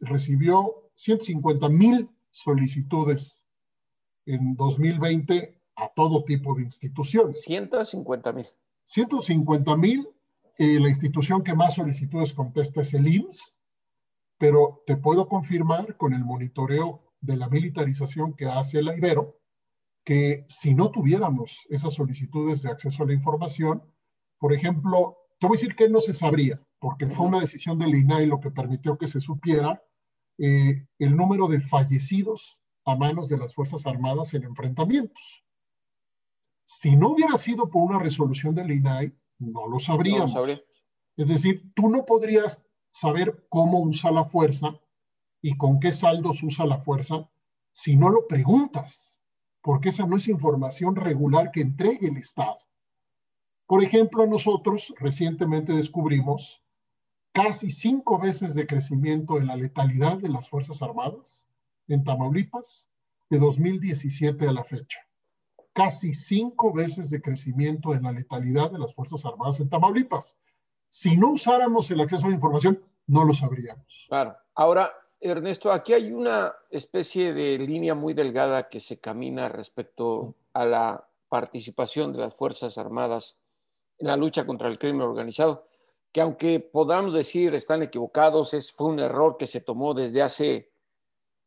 recibió 0.00 0.90
150 0.94 1.68
mil 1.68 2.08
solicitudes 2.30 3.44
en 4.24 4.54
2020 4.54 5.60
a 5.76 5.88
todo 5.88 6.24
tipo 6.24 6.54
de 6.54 6.62
instituciones. 6.62 7.42
150 7.42 8.32
mil. 8.32 8.46
150 8.84 9.76
mil. 9.76 10.08
Eh, 10.56 10.80
la 10.80 10.88
institución 10.88 11.42
que 11.42 11.54
más 11.54 11.74
solicitudes 11.74 12.32
contesta 12.32 12.80
es 12.80 12.94
el 12.94 13.06
IMSS, 13.06 13.54
pero 14.38 14.82
te 14.86 14.96
puedo 14.96 15.28
confirmar 15.28 15.96
con 15.96 16.12
el 16.12 16.24
monitoreo 16.24 17.02
de 17.20 17.36
la 17.36 17.48
militarización 17.48 18.34
que 18.34 18.46
hace 18.46 18.82
la 18.82 18.96
Ibero, 18.96 19.37
que 20.08 20.42
si 20.46 20.72
no 20.72 20.90
tuviéramos 20.90 21.66
esas 21.68 21.92
solicitudes 21.92 22.62
de 22.62 22.70
acceso 22.70 23.02
a 23.02 23.06
la 23.06 23.12
información, 23.12 23.82
por 24.38 24.54
ejemplo, 24.54 25.18
te 25.38 25.46
voy 25.46 25.58
a 25.58 25.60
decir 25.60 25.76
que 25.76 25.90
no 25.90 26.00
se 26.00 26.14
sabría, 26.14 26.66
porque 26.78 27.10
fue 27.10 27.26
una 27.26 27.40
decisión 27.40 27.78
del 27.78 27.94
INAI 27.94 28.24
lo 28.24 28.40
que 28.40 28.50
permitió 28.50 28.96
que 28.96 29.06
se 29.06 29.20
supiera 29.20 29.84
eh, 30.38 30.86
el 30.98 31.14
número 31.14 31.46
de 31.46 31.60
fallecidos 31.60 32.62
a 32.86 32.96
manos 32.96 33.28
de 33.28 33.36
las 33.36 33.52
Fuerzas 33.52 33.84
Armadas 33.84 34.32
en 34.32 34.44
enfrentamientos. 34.44 35.44
Si 36.64 36.96
no 36.96 37.10
hubiera 37.10 37.36
sido 37.36 37.68
por 37.68 37.82
una 37.82 37.98
resolución 37.98 38.54
del 38.54 38.70
INAI, 38.70 39.14
no 39.40 39.68
lo 39.68 39.78
sabríamos. 39.78 40.32
es 41.18 41.28
decir, 41.28 41.70
tú 41.74 41.90
no 41.90 42.06
podrías 42.06 42.62
saber 42.88 43.44
cómo 43.50 43.80
usa 43.80 44.10
la 44.10 44.24
fuerza 44.24 44.74
y 45.42 45.58
con 45.58 45.78
qué 45.78 45.92
saldos 45.92 46.42
usa 46.42 46.64
la 46.64 46.78
fuerza 46.78 47.30
si 47.72 47.94
no 47.94 48.08
lo 48.08 48.26
preguntas 48.26 49.17
porque 49.68 49.90
esa 49.90 50.06
no 50.06 50.16
es 50.16 50.26
información 50.28 50.96
regular 50.96 51.50
que 51.50 51.60
entregue 51.60 52.08
el 52.08 52.16
Estado. 52.16 52.56
Por 53.66 53.84
ejemplo, 53.84 54.26
nosotros 54.26 54.94
recientemente 54.98 55.74
descubrimos 55.74 56.64
casi 57.32 57.68
cinco 57.68 58.18
veces 58.18 58.54
de 58.54 58.66
crecimiento 58.66 59.36
en 59.36 59.46
la 59.46 59.56
letalidad 59.56 60.16
de 60.16 60.30
las 60.30 60.48
Fuerzas 60.48 60.80
Armadas 60.80 61.46
en 61.86 62.02
Tamaulipas 62.02 62.88
de 63.28 63.38
2017 63.38 64.48
a 64.48 64.52
la 64.52 64.64
fecha. 64.64 65.00
Casi 65.74 66.14
cinco 66.14 66.72
veces 66.72 67.10
de 67.10 67.20
crecimiento 67.20 67.92
en 67.92 68.04
la 68.04 68.12
letalidad 68.12 68.70
de 68.70 68.78
las 68.78 68.94
Fuerzas 68.94 69.22
Armadas 69.26 69.60
en 69.60 69.68
Tamaulipas. 69.68 70.38
Si 70.88 71.14
no 71.14 71.32
usáramos 71.32 71.90
el 71.90 72.00
acceso 72.00 72.24
a 72.24 72.30
la 72.30 72.36
información, 72.36 72.82
no 73.06 73.22
lo 73.22 73.34
sabríamos. 73.34 74.06
Claro. 74.08 74.34
Ahora, 74.54 74.90
Ernesto, 75.20 75.72
aquí 75.72 75.94
hay 75.94 76.12
una 76.12 76.54
especie 76.70 77.32
de 77.32 77.58
línea 77.58 77.94
muy 77.94 78.14
delgada 78.14 78.68
que 78.68 78.78
se 78.78 78.98
camina 78.98 79.48
respecto 79.48 80.34
a 80.52 80.64
la 80.64 81.08
participación 81.28 82.12
de 82.12 82.20
las 82.20 82.34
Fuerzas 82.34 82.78
Armadas 82.78 83.36
en 83.98 84.06
la 84.06 84.16
lucha 84.16 84.46
contra 84.46 84.68
el 84.68 84.78
crimen 84.78 85.02
organizado, 85.02 85.66
que 86.12 86.20
aunque 86.20 86.60
podamos 86.60 87.12
decir 87.12 87.54
están 87.54 87.82
equivocados, 87.82 88.54
es, 88.54 88.72
fue 88.72 88.88
un 88.88 89.00
error 89.00 89.36
que 89.36 89.48
se 89.48 89.60
tomó 89.60 89.92
desde 89.92 90.22
hace, 90.22 90.70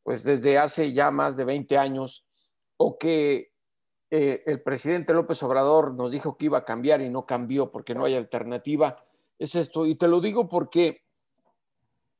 pues 0.04 0.24
desde 0.24 0.58
hace 0.58 0.92
ya 0.92 1.10
más 1.10 1.38
de 1.38 1.46
20 1.46 1.78
años, 1.78 2.25
o 2.75 2.98
que 2.98 3.54
eh, 4.10 4.44
el 4.46 4.62
presidente 4.62 5.13
López 5.13 5.42
Obrador 5.44 5.94
nos 5.94 6.12
dijo 6.12 6.38
que 6.38 6.46
iba 6.46 6.58
a 6.58 6.66
cambiar 6.66 7.01
y 7.01 7.10
no 7.10 7.25
cambió 7.25 7.72
porque 7.72 7.96
no 7.96 8.04
hay 8.04 8.16
alternativa, 8.16 9.01
es 9.40 9.56
esto. 9.56 9.86
Y 9.86 9.96
te 9.96 10.10
lo 10.10 10.20
digo 10.20 10.50
porque 10.50 11.04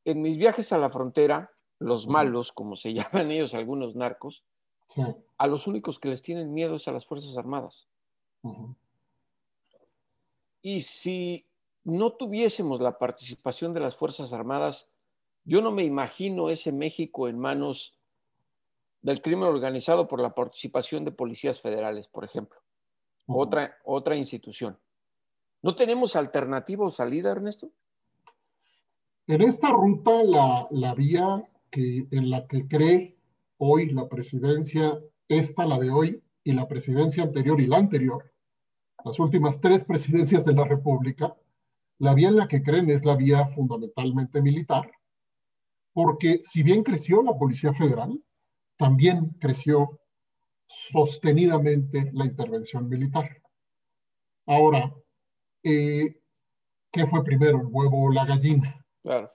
en 0.06 0.22
mis 0.22 0.38
viajes 0.38 0.72
a 0.74 0.78
la 0.78 0.90
frontera, 0.90 1.52
los 1.80 2.08
malos, 2.08 2.52
como 2.52 2.76
se 2.76 2.94
llaman 2.94 3.32
ellos, 3.32 3.54
algunos 3.54 3.96
narcos, 3.96 4.44
Sí. 4.94 5.02
A 5.38 5.48
los 5.48 5.68
únicos 5.68 6.00
que 6.00 6.10
les 6.10 6.22
tienen 6.22 6.54
miedo 6.54 6.76
es 6.76 6.88
a 6.88 6.92
las 6.92 7.06
Fuerzas 7.06 7.38
Armadas. 7.38 7.88
Y 10.62 10.82
si 10.82 11.48
no 11.84 12.14
tuviésemos 12.14 12.82
la 12.82 12.98
participación 12.98 13.74
de 13.74 13.80
las 13.80 13.96
Fuerzas 13.96 14.34
Armadas, 14.34 14.90
yo 15.46 15.62
no 15.62 15.72
me 15.72 15.84
imagino 15.84 16.50
ese 16.50 16.72
México 16.72 17.28
en 17.28 17.40
manos 17.40 17.98
del 19.02 19.22
crimen 19.22 19.48
organizado 19.48 20.08
por 20.08 20.20
la 20.20 20.36
participación 20.36 21.06
de 21.06 21.12
policías 21.12 21.60
federales, 21.60 22.08
por 22.08 22.24
ejemplo, 22.24 22.60
otra, 23.28 23.78
otra 23.84 24.16
institución. 24.16 24.78
¿No 25.64 25.76
tenemos 25.76 26.16
alternativa 26.16 26.86
o 26.86 26.92
salida, 26.92 27.32
Ernesto? 27.32 27.72
En 29.32 29.42
esta 29.42 29.70
ruta, 29.70 30.24
la, 30.26 30.68
la 30.72 30.94
vía 30.94 31.50
que, 31.70 32.06
en 32.12 32.30
la 32.30 32.48
que 32.48 32.68
cree 32.68 33.18
hoy 33.60 33.90
la 33.92 34.10
presidencia, 34.10 35.00
esta, 35.30 35.66
la 35.66 35.80
de 35.80 35.90
hoy, 35.90 36.22
y 36.44 36.52
la 36.52 36.68
presidencia 36.68 37.24
anterior 37.24 37.62
y 37.62 37.68
la 37.68 37.78
anterior, 37.78 38.30
las 39.06 39.20
últimas 39.20 39.62
tres 39.62 39.86
presidencias 39.86 40.44
de 40.44 40.52
la 40.52 40.66
República, 40.66 41.34
la 42.00 42.14
vía 42.14 42.28
en 42.28 42.36
la 42.36 42.50
que 42.50 42.62
creen 42.62 42.90
es 42.90 43.06
la 43.06 43.16
vía 43.16 43.48
fundamentalmente 43.48 44.42
militar, 44.42 44.92
porque 45.94 46.40
si 46.42 46.62
bien 46.62 46.84
creció 46.84 47.24
la 47.24 47.38
Policía 47.38 47.74
Federal, 47.74 48.22
también 48.76 49.30
creció 49.40 50.02
sostenidamente 50.68 52.12
la 52.12 52.26
intervención 52.26 52.90
militar. 52.90 53.42
Ahora, 54.46 54.94
eh, 55.64 56.20
¿qué 56.92 57.08
fue 57.08 57.24
primero, 57.24 57.62
el 57.62 57.68
huevo 57.68 58.08
o 58.08 58.12
la 58.12 58.26
gallina? 58.26 58.81
Claro. 59.04 59.32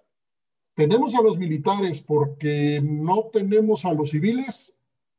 ¿Tenemos 0.75 1.14
a 1.14 1.23
los 1.23 1.38
militares 1.38 2.02
porque 2.02 2.80
no 2.82 3.30
tenemos 3.32 3.85
a 3.85 3.92
los 3.92 4.11
civiles 4.11 4.75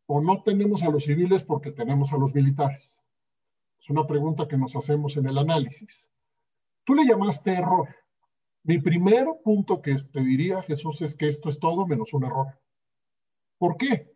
o 0.06 0.22
no 0.22 0.44
tenemos 0.44 0.84
a 0.84 0.90
los 0.90 1.06
civiles 1.06 1.44
porque 1.44 1.72
tenemos 1.72 2.14
a 2.14 2.18
los 2.18 2.34
militares? 2.34 3.02
Es 3.80 3.90
una 3.90 4.06
pregunta 4.06 4.48
que 4.48 4.58
nos 4.58 4.76
hacemos 4.76 5.18
en 5.18 5.28
el 5.28 5.38
análisis. 5.38 6.08
Tú 6.84 6.94
le 6.94 7.06
llamaste 7.06 7.54
error. 7.54 7.88
Mi 8.64 8.80
primer 8.80 9.26
punto 9.44 9.82
que 9.82 9.96
te 9.96 10.22
diría, 10.22 10.62
Jesús, 10.62 11.02
es 11.02 11.16
que 11.16 11.28
esto 11.28 11.50
es 11.50 11.60
todo 11.60 11.88
menos 11.88 12.14
un 12.14 12.26
error. 12.26 12.60
¿Por 13.58 13.78
qué? 13.78 14.14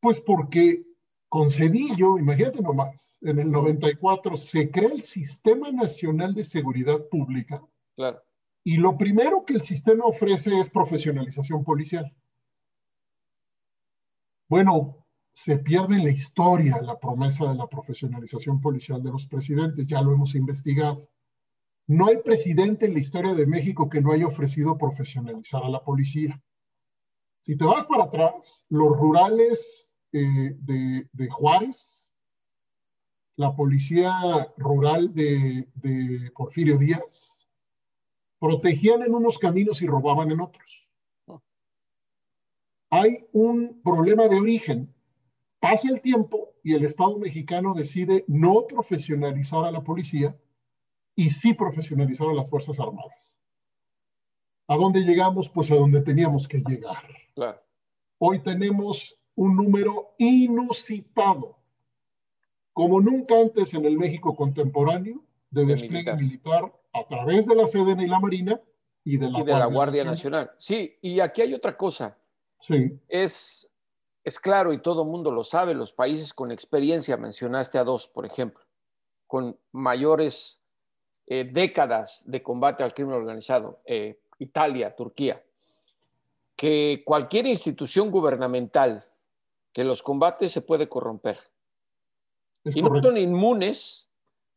Pues 0.00 0.20
porque 0.20 0.84
con 1.28 1.50
Cedillo, 1.50 2.18
imagínate 2.18 2.62
nomás, 2.62 3.16
en 3.20 3.38
el 3.38 3.50
94 3.50 4.36
se 4.36 4.70
crea 4.70 4.88
el 4.88 5.02
Sistema 5.02 5.70
Nacional 5.70 6.34
de 6.34 6.44
Seguridad 6.44 7.00
Pública 7.08 7.62
Claro. 7.98 8.22
Y 8.68 8.76
lo 8.76 8.98
primero 8.98 9.46
que 9.46 9.54
el 9.54 9.62
sistema 9.62 10.04
ofrece 10.04 10.60
es 10.60 10.68
profesionalización 10.68 11.64
policial. 11.64 12.14
Bueno, 14.46 15.06
se 15.32 15.56
pierde 15.56 15.94
en 15.94 16.04
la 16.04 16.10
historia 16.10 16.82
la 16.82 17.00
promesa 17.00 17.48
de 17.48 17.54
la 17.54 17.66
profesionalización 17.66 18.60
policial 18.60 19.02
de 19.02 19.10
los 19.10 19.24
presidentes, 19.26 19.88
ya 19.88 20.02
lo 20.02 20.12
hemos 20.12 20.34
investigado. 20.34 21.08
No 21.86 22.08
hay 22.08 22.18
presidente 22.18 22.84
en 22.84 22.92
la 22.92 22.98
historia 22.98 23.32
de 23.32 23.46
México 23.46 23.88
que 23.88 24.02
no 24.02 24.12
haya 24.12 24.26
ofrecido 24.26 24.76
profesionalizar 24.76 25.64
a 25.64 25.70
la 25.70 25.82
policía. 25.82 26.38
Si 27.40 27.56
te 27.56 27.64
vas 27.64 27.86
para 27.86 28.04
atrás, 28.04 28.66
los 28.68 28.94
rurales 28.94 29.94
eh, 30.12 30.54
de, 30.58 31.28
Juárez, 31.30 32.12
la 33.36 33.56
policía 33.56 34.12
rural 34.58 35.14
de 35.14 36.30
Porfirio 36.34 36.76
Díaz, 36.76 37.37
protegían 38.38 39.02
en 39.02 39.14
unos 39.14 39.38
caminos 39.38 39.82
y 39.82 39.86
robaban 39.86 40.30
en 40.30 40.40
otros. 40.40 40.88
Hay 42.90 43.26
un 43.32 43.80
problema 43.82 44.28
de 44.28 44.36
origen. 44.36 44.94
Pasa 45.60 45.88
el 45.90 46.00
tiempo 46.00 46.54
y 46.62 46.74
el 46.74 46.84
Estado 46.84 47.18
mexicano 47.18 47.74
decide 47.74 48.24
no 48.28 48.66
profesionalizar 48.66 49.64
a 49.64 49.72
la 49.72 49.82
policía 49.82 50.38
y 51.14 51.30
sí 51.30 51.52
profesionalizar 51.52 52.28
a 52.28 52.34
las 52.34 52.48
Fuerzas 52.48 52.78
Armadas. 52.78 53.38
¿A 54.68 54.76
dónde 54.76 55.00
llegamos? 55.00 55.50
Pues 55.50 55.70
a 55.70 55.74
donde 55.74 56.00
teníamos 56.00 56.46
que 56.46 56.58
llegar. 56.58 57.04
Claro. 57.34 57.60
Hoy 58.18 58.38
tenemos 58.40 59.18
un 59.34 59.56
número 59.56 60.14
inusitado, 60.18 61.58
como 62.72 63.00
nunca 63.00 63.40
antes 63.40 63.74
en 63.74 63.84
el 63.84 63.98
México 63.98 64.34
contemporáneo, 64.34 65.24
de 65.50 65.62
De 65.62 65.68
despliegue 65.68 66.14
militar 66.14 66.77
a 66.98 67.06
través 67.08 67.46
de 67.46 67.54
la 67.54 67.66
Sedena 67.66 68.02
y 68.02 68.06
la 68.06 68.20
Marina 68.20 68.60
y 69.04 69.16
de 69.16 69.30
la, 69.30 69.40
y 69.40 69.42
de 69.44 69.52
la 69.52 69.66
Guardia 69.66 70.04
Nacional. 70.04 70.50
Sí, 70.58 70.96
y 71.00 71.20
aquí 71.20 71.42
hay 71.42 71.54
otra 71.54 71.76
cosa. 71.76 72.16
Sí, 72.60 72.98
Es, 73.08 73.70
es 74.24 74.40
claro 74.40 74.72
y 74.72 74.82
todo 74.82 75.02
el 75.02 75.08
mundo 75.08 75.30
lo 75.30 75.44
sabe, 75.44 75.74
los 75.74 75.92
países 75.92 76.34
con 76.34 76.50
experiencia, 76.50 77.16
mencionaste 77.16 77.78
a 77.78 77.84
dos, 77.84 78.08
por 78.08 78.26
ejemplo, 78.26 78.64
con 79.26 79.58
mayores 79.72 80.60
eh, 81.26 81.48
décadas 81.50 82.22
de 82.26 82.42
combate 82.42 82.82
al 82.82 82.94
crimen 82.94 83.14
organizado, 83.14 83.80
eh, 83.84 84.18
Italia, 84.38 84.94
Turquía, 84.96 85.42
que 86.56 87.02
cualquier 87.04 87.46
institución 87.46 88.10
gubernamental 88.10 89.04
que 89.72 89.84
los 89.84 90.02
combate 90.02 90.48
se 90.48 90.60
puede 90.60 90.88
corromper. 90.88 91.38
es 92.64 92.74
Y 92.74 92.82
no 92.82 93.00
son 93.02 93.16
inmunes 93.16 94.07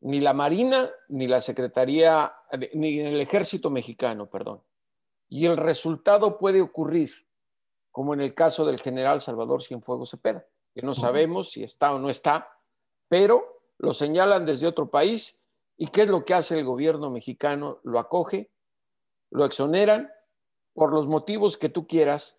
ni 0.01 0.19
la 0.19 0.33
Marina, 0.33 0.89
ni 1.09 1.27
la 1.27 1.41
Secretaría, 1.41 2.33
ni 2.73 2.99
el 2.99 3.21
Ejército 3.21 3.69
Mexicano, 3.69 4.29
perdón. 4.29 4.61
Y 5.29 5.45
el 5.45 5.57
resultado 5.57 6.37
puede 6.37 6.61
ocurrir, 6.61 7.11
como 7.91 8.13
en 8.13 8.21
el 8.21 8.33
caso 8.33 8.65
del 8.65 8.79
general 8.79 9.21
Salvador 9.21 9.61
Cienfuegos 9.61 10.09
Cepeda, 10.11 10.45
que 10.73 10.81
no 10.81 10.93
sabemos 10.93 11.51
si 11.51 11.63
está 11.63 11.93
o 11.93 11.99
no 11.99 12.09
está, 12.09 12.49
pero 13.07 13.63
lo 13.77 13.93
señalan 13.93 14.45
desde 14.45 14.67
otro 14.67 14.89
país. 14.89 15.41
¿Y 15.77 15.87
qué 15.87 16.03
es 16.03 16.07
lo 16.07 16.25
que 16.25 16.33
hace 16.33 16.59
el 16.59 16.65
gobierno 16.65 17.09
mexicano? 17.09 17.79
Lo 17.83 17.99
acoge, 17.99 18.51
lo 19.29 19.45
exoneran 19.45 20.11
por 20.73 20.93
los 20.93 21.07
motivos 21.07 21.57
que 21.57 21.69
tú 21.69 21.87
quieras, 21.87 22.37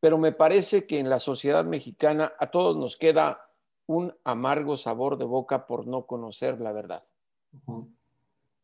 pero 0.00 0.18
me 0.18 0.32
parece 0.32 0.86
que 0.86 0.98
en 0.98 1.08
la 1.08 1.18
sociedad 1.18 1.64
mexicana 1.64 2.34
a 2.38 2.50
todos 2.50 2.76
nos 2.76 2.96
queda 2.96 3.43
un 3.86 4.14
amargo 4.24 4.76
sabor 4.76 5.18
de 5.18 5.24
boca 5.24 5.66
por 5.66 5.86
no 5.86 6.06
conocer 6.06 6.60
la 6.60 6.72
verdad. 6.72 7.02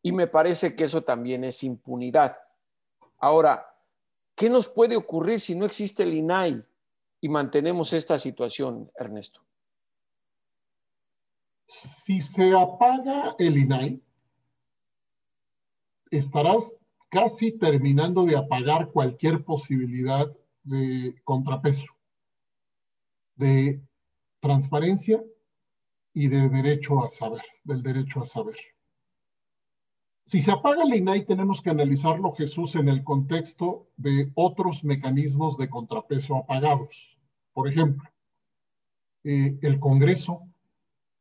Y 0.01 0.11
me 0.11 0.27
parece 0.27 0.75
que 0.75 0.85
eso 0.85 1.03
también 1.03 1.43
es 1.43 1.63
impunidad. 1.63 2.35
Ahora, 3.19 3.65
¿qué 4.35 4.49
nos 4.49 4.67
puede 4.67 4.95
ocurrir 4.95 5.39
si 5.39 5.55
no 5.55 5.65
existe 5.65 6.03
el 6.03 6.13
INAI 6.13 6.65
y 7.21 7.29
mantenemos 7.29 7.93
esta 7.93 8.17
situación, 8.17 8.91
Ernesto? 8.95 9.41
Si 11.67 12.19
se 12.19 12.53
apaga 12.53 13.35
el 13.37 13.57
INAI, 13.57 14.01
estarás 16.09 16.75
casi 17.09 17.51
terminando 17.51 18.25
de 18.25 18.37
apagar 18.37 18.91
cualquier 18.91 19.43
posibilidad 19.43 20.31
de 20.63 21.15
contrapeso, 21.23 21.85
de 23.35 23.81
transparencia 24.41 25.23
y 26.13 26.27
de 26.27 26.49
derecho 26.49 27.03
a 27.03 27.09
saber, 27.09 27.43
del 27.63 27.81
derecho 27.81 28.21
a 28.21 28.25
saber. 28.25 28.57
Si 30.25 30.41
se 30.41 30.51
apaga 30.51 30.83
el 30.83 30.93
INAI, 30.93 31.25
tenemos 31.25 31.61
que 31.61 31.69
analizarlo, 31.69 32.31
Jesús, 32.33 32.75
en 32.75 32.89
el 32.89 33.03
contexto 33.03 33.87
de 33.97 34.31
otros 34.35 34.83
mecanismos 34.83 35.57
de 35.57 35.69
contrapeso 35.69 36.35
apagados. 36.35 37.17
Por 37.53 37.67
ejemplo, 37.67 38.09
eh, 39.23 39.57
el 39.61 39.79
Congreso. 39.79 40.47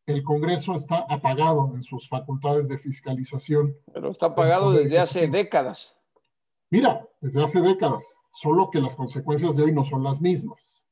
El 0.07 0.23
Congreso 0.23 0.75
está 0.75 1.07
apagado 1.09 1.73
en 1.75 1.83
sus 1.83 2.09
facultades 2.09 2.69
de 2.69 2.79
fiscalización. 2.79 3.77
Pero 3.93 4.11
está 4.11 4.35
pagado 4.35 4.73
desde 4.73 4.99
hace 4.99 5.29
décadas. 5.29 5.99
Mira, 6.71 7.07
desde 7.21 7.43
hace 7.43 7.61
décadas, 7.61 8.19
solo 8.33 8.71
que 8.71 8.81
las 8.81 8.97
consecuencias 8.97 9.57
de 9.57 9.65
hoy 9.65 9.73
no 9.73 9.85
son 9.85 10.03
las 10.03 10.21
mismas. 10.21 10.87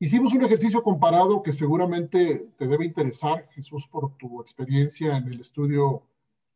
Hicimos 0.00 0.32
un 0.32 0.44
ejercicio 0.44 0.82
comparado 0.82 1.42
que 1.42 1.52
seguramente 1.52 2.50
te 2.56 2.66
debe 2.68 2.84
interesar, 2.84 3.48
Jesús, 3.50 3.88
por 3.88 4.16
tu 4.16 4.40
experiencia 4.40 5.16
en 5.16 5.26
el 5.26 5.40
estudio 5.40 6.04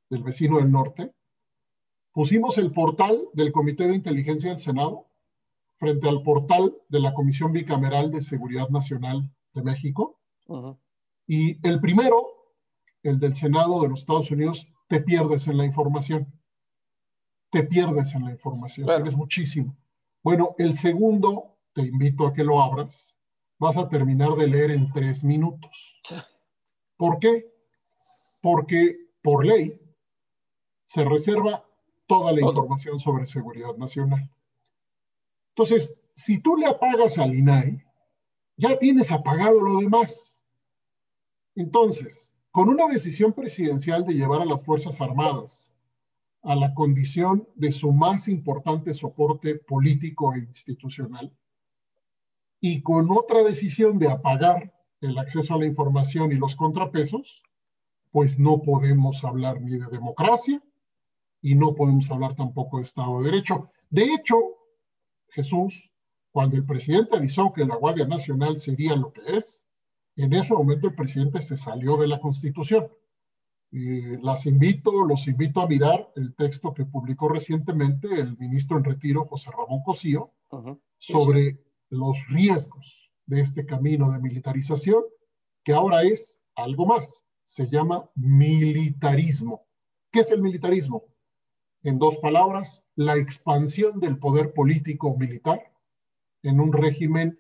del 0.09 0.23
vecino 0.23 0.59
del 0.59 0.71
norte. 0.71 1.13
Pusimos 2.13 2.59
el 2.59 2.71
portal 2.71 3.21
del 3.33 3.51
Comité 3.51 3.89
de 3.89 3.97
Inteligencia 3.97 4.51
del 4.51 4.61
Senado 4.61 5.07
frente 5.77 6.09
al 6.09 6.23
portal 6.23 6.77
de 6.89 7.01
la 7.01 7.15
Comisión 7.15 7.51
Bicameral 7.51 8.11
de 8.13 8.21
Seguridad 8.21 8.69
Nacional 8.69 9.29
de 9.55 9.63
México. 9.63 10.21
Y 11.27 11.67
el 11.67 11.81
primero, 11.81 12.27
el 13.03 13.19
del 13.19 13.35
Senado 13.35 13.81
de 13.83 13.89
los 13.89 14.01
Estados 14.01 14.31
Unidos, 14.31 14.69
te 14.87 15.01
pierdes 15.01 15.49
en 15.49 15.57
la 15.57 15.65
información. 15.65 16.33
Te 17.51 17.65
pierdes 17.65 18.15
en 18.15 18.25
la 18.25 18.31
información, 18.31 18.85
Claro. 18.87 18.99
tienes 19.03 19.17
muchísimo. 19.17 19.77
Bueno, 20.23 20.55
el 20.59 20.75
segundo, 20.75 21.57
te 21.73 21.83
invito 21.83 22.27
a 22.27 22.33
que 22.33 22.45
lo 22.45 22.63
abras, 22.63 23.19
vas 23.63 23.77
a 23.77 23.89
terminar 23.89 24.31
de 24.31 24.49
leer 24.49 24.73
en 24.73 24.91
tres 24.91 25.23
minutos. 25.23 26.03
¿Por 26.97 27.21
qué? 27.21 27.49
Porque 28.41 28.97
por 29.23 29.47
ley 29.47 29.81
se 30.85 31.05
reserva 31.05 31.65
toda 32.09 32.33
la 32.33 32.41
información 32.41 32.99
sobre 32.99 33.25
seguridad 33.25 33.77
nacional. 33.77 34.29
Entonces, 35.51 35.97
si 36.13 36.41
tú 36.41 36.57
le 36.57 36.67
apagas 36.67 37.19
al 37.19 37.37
INAI, 37.37 37.81
ya 38.57 38.77
tienes 38.81 39.13
apagado 39.13 39.61
lo 39.61 39.79
demás. 39.79 40.43
Entonces, 41.55 42.35
con 42.51 42.69
una 42.69 42.89
decisión 42.89 43.33
presidencial 43.33 44.05
de 44.05 44.15
llevar 44.15 44.43
a 44.43 44.45
las 44.45 44.65
Fuerzas 44.65 45.01
Armadas 45.01 45.73
a 46.43 46.57
la 46.57 46.75
condición 46.75 47.47
de 47.55 47.71
su 47.71 47.93
más 47.93 48.27
importante 48.27 48.93
soporte 48.93 49.55
político 49.55 50.35
e 50.35 50.39
institucional, 50.39 51.33
y 52.65 52.81
con 52.81 53.11
otra 53.11 53.43
decisión 53.43 53.99
de 53.99 54.09
apagar 54.09 54.73
el 55.01 55.19
acceso 55.19 55.53
a 55.53 55.59
la 55.59 55.67
información 55.67 56.31
y 56.31 56.37
los 56.37 56.55
contrapesos, 56.55 57.43
pues 58.13 58.39
no 58.39 58.63
podemos 58.63 59.25
hablar 59.25 59.61
ni 59.61 59.73
de 59.73 59.89
democracia 59.89 60.63
y 61.41 61.57
no 61.57 61.75
podemos 61.75 62.09
hablar 62.13 62.37
tampoco 62.37 62.77
de 62.77 62.85
Estado 62.85 63.19
de 63.19 63.33
Derecho. 63.33 63.69
De 63.91 64.05
hecho, 64.05 64.37
Jesús, 65.31 65.91
cuando 66.31 66.57
el 66.57 66.65
presidente 66.65 67.17
avisó 67.17 67.53
que 67.53 67.65
la 67.65 67.75
Guardia 67.75 68.07
Nacional 68.07 68.57
sería 68.59 68.95
lo 68.95 69.13
que 69.13 69.23
es, 69.37 69.67
en 70.15 70.33
ese 70.33 70.55
momento 70.55 70.87
el 70.87 70.95
presidente 70.95 71.41
se 71.41 71.57
salió 71.57 71.97
de 71.97 72.07
la 72.07 72.21
Constitución. 72.21 72.87
las 73.73 74.47
invito, 74.47 75.05
los 75.05 75.27
invito 75.27 75.63
a 75.63 75.67
mirar 75.67 76.13
el 76.15 76.33
texto 76.37 76.73
que 76.73 76.85
publicó 76.85 77.29
recientemente 77.29 78.07
el 78.21 78.39
ministro 78.39 78.77
en 78.77 78.85
retiro, 78.85 79.27
José 79.27 79.51
Ramón 79.51 79.83
Cosío, 79.83 80.31
sobre 80.97 81.59
los 81.93 82.27
riesgos 82.29 83.11
de 83.27 83.43
este 83.43 83.67
camino 83.67 84.11
de 84.11 84.19
militarización, 84.19 85.05
que 85.63 85.75
ahora 85.75 86.03
es 86.03 86.41
algo 86.55 86.87
más, 86.87 87.25
se 87.45 87.69
llama 87.69 88.11
militarismo. 88.15 89.67
¿Qué 90.11 90.21
es 90.21 90.31
el 90.31 90.41
militarismo? 90.41 91.05
En 91.83 91.99
dos 91.99 92.17
palabras, 92.17 92.83
la 92.95 93.17
expansión 93.17 94.01
del 94.01 94.19
poder 94.19 94.55
político 94.55 95.15
militar 95.19 95.71
en 96.43 96.61
un 96.61 96.73
régimen 96.73 97.39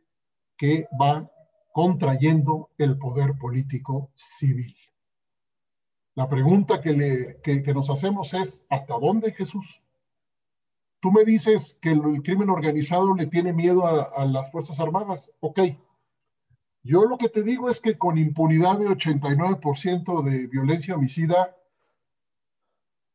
que 0.58 0.86
va 1.00 1.30
contrayendo 1.72 2.70
el 2.76 2.98
poder 2.98 3.38
político 3.38 4.10
civil. 4.14 4.76
La 6.14 6.28
pregunta 6.28 6.82
que, 6.82 7.72
nos 7.74 7.88
hacemos 7.88 8.34
es, 8.34 8.66
¿hasta 8.68 8.98
dónde 8.98 9.32
Jesús? 9.32 9.81
Tú 11.02 11.10
me 11.10 11.24
dices 11.24 11.76
que 11.80 11.90
el, 11.90 12.22
crimen 12.22 12.48
organizado 12.48 13.12
le 13.12 13.26
tiene 13.26 13.52
miedo 13.52 13.84
a, 13.88 14.04
a, 14.04 14.24
las 14.24 14.52
Fuerzas 14.52 14.78
Armadas. 14.78 15.32
Ok. 15.40 15.58
Yo 16.84 17.06
lo 17.06 17.18
que 17.18 17.28
te 17.28 17.42
digo 17.42 17.68
es 17.68 17.80
que 17.80 17.98
con 17.98 18.18
impunidad 18.18 18.78
de 18.78 18.86
89% 18.86 20.22
de 20.22 20.46
violencia 20.46 20.94
homicida 20.94 21.56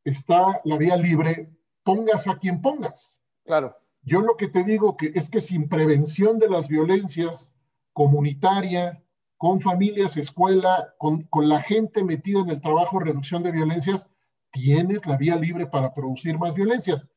está 0.04 0.60
la 0.66 0.78
vía 0.78 0.98
libre, 0.98 1.50
pongas 1.84 2.28
a 2.28 2.38
quien 2.38 2.62
pongas. 2.62 3.22
Claro. 3.46 3.74
Yo 4.02 4.20
lo 4.20 4.36
que 4.36 4.50
te 4.50 4.66
digo 4.66 4.98
que 4.98 5.14
es 5.16 5.30
que 5.30 5.40
sin 5.40 5.70
prevención 5.70 6.40
de 6.40 6.50
las 6.50 6.68
violencias 6.68 7.56
comunitaria, 7.94 9.02
con 9.38 9.62
familias, 9.62 10.18
escuela, 10.18 10.94
con, 10.98 11.24
con 11.24 11.48
la 11.48 11.62
gente 11.62 12.04
metida 12.04 12.42
en 12.42 12.50
el 12.50 12.60
trabajo 12.60 13.00
reducción 13.00 13.44
de 13.44 13.54
violencias, 13.54 14.10
tienes 14.52 15.06
la 15.06 15.16
vía 15.16 15.38
libre 15.38 15.68
para 15.68 15.94
producir 15.94 16.38
más 16.38 16.54
violencias. 16.54 17.10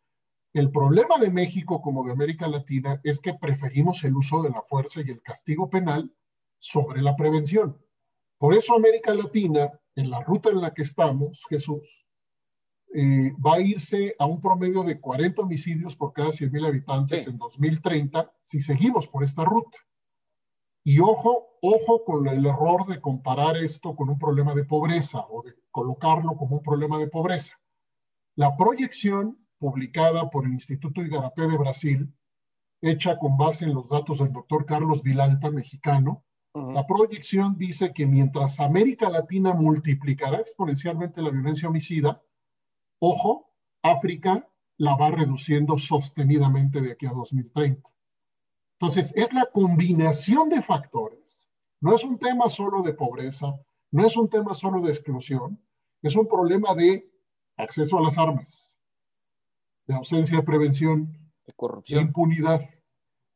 El 0.53 0.71
problema 0.73 1.19
de 1.19 1.31
México 1.31 1.81
como 1.81 2.05
de 2.05 2.13
América 2.13 2.49
Latina 2.49 3.01
es 3.05 3.21
que 3.21 3.35
preferimos 3.35 4.03
el 4.03 4.17
uso 4.17 4.43
de 4.43 4.51
la 4.51 4.63
fuerza 4.63 5.01
y 5.01 5.11
el 5.11 5.23
castigo 5.23 5.71
penal 5.71 6.13
sobre 6.59 7.03
la 7.03 7.15
prevención. 7.15 7.81
Por 8.37 8.55
eso 8.55 8.75
América 8.75 9.15
Latina, 9.15 9.71
en 9.95 10.11
la 10.11 10.21
ruta 10.23 10.51
en 10.51 10.61
la 10.61 10.75
que 10.75 10.83
estamos, 10.83 11.45
Jesús, 11.49 12.05
eh, 12.93 13.33
va 13.35 13.55
a 13.55 13.61
irse 13.61 14.17
a 14.19 14.27
un 14.27 14.41
promedio 14.41 14.83
de 14.83 15.01
40 15.01 15.43
homicidios 15.43 15.95
por 15.95 16.13
cada 16.13 16.33
100 16.33 16.51
mil 16.51 16.67
habitantes 16.67 17.29
en 17.29 17.39
2030 17.39 18.33
si 18.43 18.61
seguimos 18.61 19.07
por 19.07 19.23
esta 19.23 19.45
ruta. 19.45 19.79
Y 20.83 20.99
ojo, 20.99 21.59
ojo 21.63 22.05
con 22.05 22.27
el 22.27 22.45
error 22.45 22.87
de 22.87 23.01
comparar 23.01 23.57
esto 23.57 23.95
con 23.95 24.11
un 24.11 24.19
problema 24.19 24.55
de 24.55 24.65
pobreza 24.65 25.21
o 25.29 25.43
de 25.43 25.55
colocarlo 25.71 26.35
como 26.37 26.57
un 26.57 26.63
problema 26.63 26.99
de 26.99 27.07
pobreza. 27.07 27.61
La 28.35 28.57
proyección 28.57 29.40
publicada 29.61 30.29
por 30.31 30.47
el 30.47 30.53
Instituto 30.53 31.03
Igarapé 31.03 31.47
de 31.47 31.57
Brasil, 31.57 32.13
hecha 32.81 33.19
con 33.19 33.37
base 33.37 33.67
en 33.67 33.75
los 33.75 33.91
datos 33.91 34.19
del 34.19 34.33
doctor 34.33 34.67
Carlos 34.67 35.03
Vilalta, 35.03 35.51
mexicano, 35.51 36.25
la 36.53 36.85
proyección 36.85 37.57
dice 37.57 37.93
que 37.93 38.07
mientras 38.07 38.59
América 38.59 39.09
Latina 39.09 39.55
multiplicará 39.55 40.39
exponencialmente 40.39 41.23
la 41.23 41.31
violencia 41.31 41.69
homicida, 41.69 42.21
Ojo, 42.99 43.51
África 43.83 44.47
la 44.77 44.95
va 44.95 45.11
reduciendo 45.11 45.79
sostenidamente 45.79 46.81
de 46.81 46.93
aquí 46.93 47.07
a 47.07 47.13
2030. 47.13 47.89
Entonces, 48.79 49.13
es 49.15 49.33
la 49.33 49.47
combinación 49.47 50.49
de 50.49 50.63
factores. 50.63 51.49
No 51.81 51.95
es 51.95 52.05
un 52.05 52.19
tema 52.19 52.49
solo 52.49 52.83
de 52.83 52.93
pobreza, 52.93 53.55
no 53.91 54.07
es 54.07 54.17
un 54.17 54.29
tema 54.29 54.53
solo 54.53 54.83
de 54.83 54.91
exclusión, 54.91 55.63
es 56.03 56.15
un 56.15 56.29
problema 56.29 56.75
de 56.75 57.11
acceso 57.57 57.99
a 57.99 58.03
las 58.03 58.19
armas, 58.19 58.70
de 59.91 59.97
ausencia 59.97 60.37
de 60.37 60.45
prevención, 60.45 61.19
de 61.45 61.53
corrupción, 61.57 61.99
de 61.99 62.07
impunidad, 62.07 62.61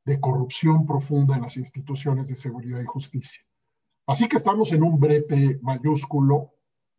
de 0.05 0.21
corrupción 0.21 0.87
profunda 0.87 1.35
en 1.35 1.43
las 1.43 1.57
instituciones 1.57 2.29
de 2.29 2.37
seguridad 2.37 2.81
y 2.81 2.87
justicia. 2.87 3.43
Así 4.07 4.29
que 4.29 4.37
estamos 4.37 4.71
en 4.71 4.85
un 4.85 5.01
brete 5.01 5.59
mayúsculo. 5.62 6.53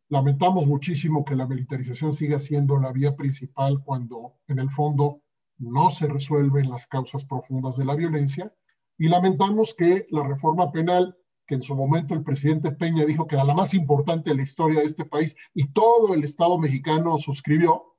Lamentamos 0.10 0.68
muchísimo 0.68 1.24
que 1.24 1.38
la 1.38 1.48
militarización 1.48 2.12
siga 2.12 2.38
siendo 2.38 2.78
la 2.78 2.91
vía 2.91 3.15
principal 3.15 3.82
cuando 3.82 4.34
en 4.50 4.60
el 4.60 4.70
fondo 4.70 5.22
no 5.58 5.89
se 5.89 6.08
resuelven 6.08 6.70
las 6.70 6.86
causas 6.86 7.24
profundas 7.24 7.78
de 7.78 7.86
la 7.86 7.96
violencia. 7.96 8.54
Y 8.98 9.08
lamentamos 9.08 9.74
que 9.74 10.06
la 10.10 10.28
reforma 10.28 10.70
penal, 10.74 11.18
que 11.48 11.56
en 11.56 11.62
su 11.62 11.76
momento 11.76 12.13
el 12.13 12.24
presidente 12.24 12.74
Peña 12.74 13.06
dijo 13.06 13.26
que 13.26 13.36
era 13.36 13.46
la 13.46 13.54
más 13.54 13.74
importante 13.74 14.32
de 14.32 14.36
la 14.36 14.44
historia 14.44 14.82
de 14.82 14.86
este 14.86 15.06
país 15.06 15.34
y 15.54 15.70
todo 15.70 16.13
el 16.13 16.26
Estado 16.26 16.58
mexicano 16.58 17.18
suscribió, 17.20 17.95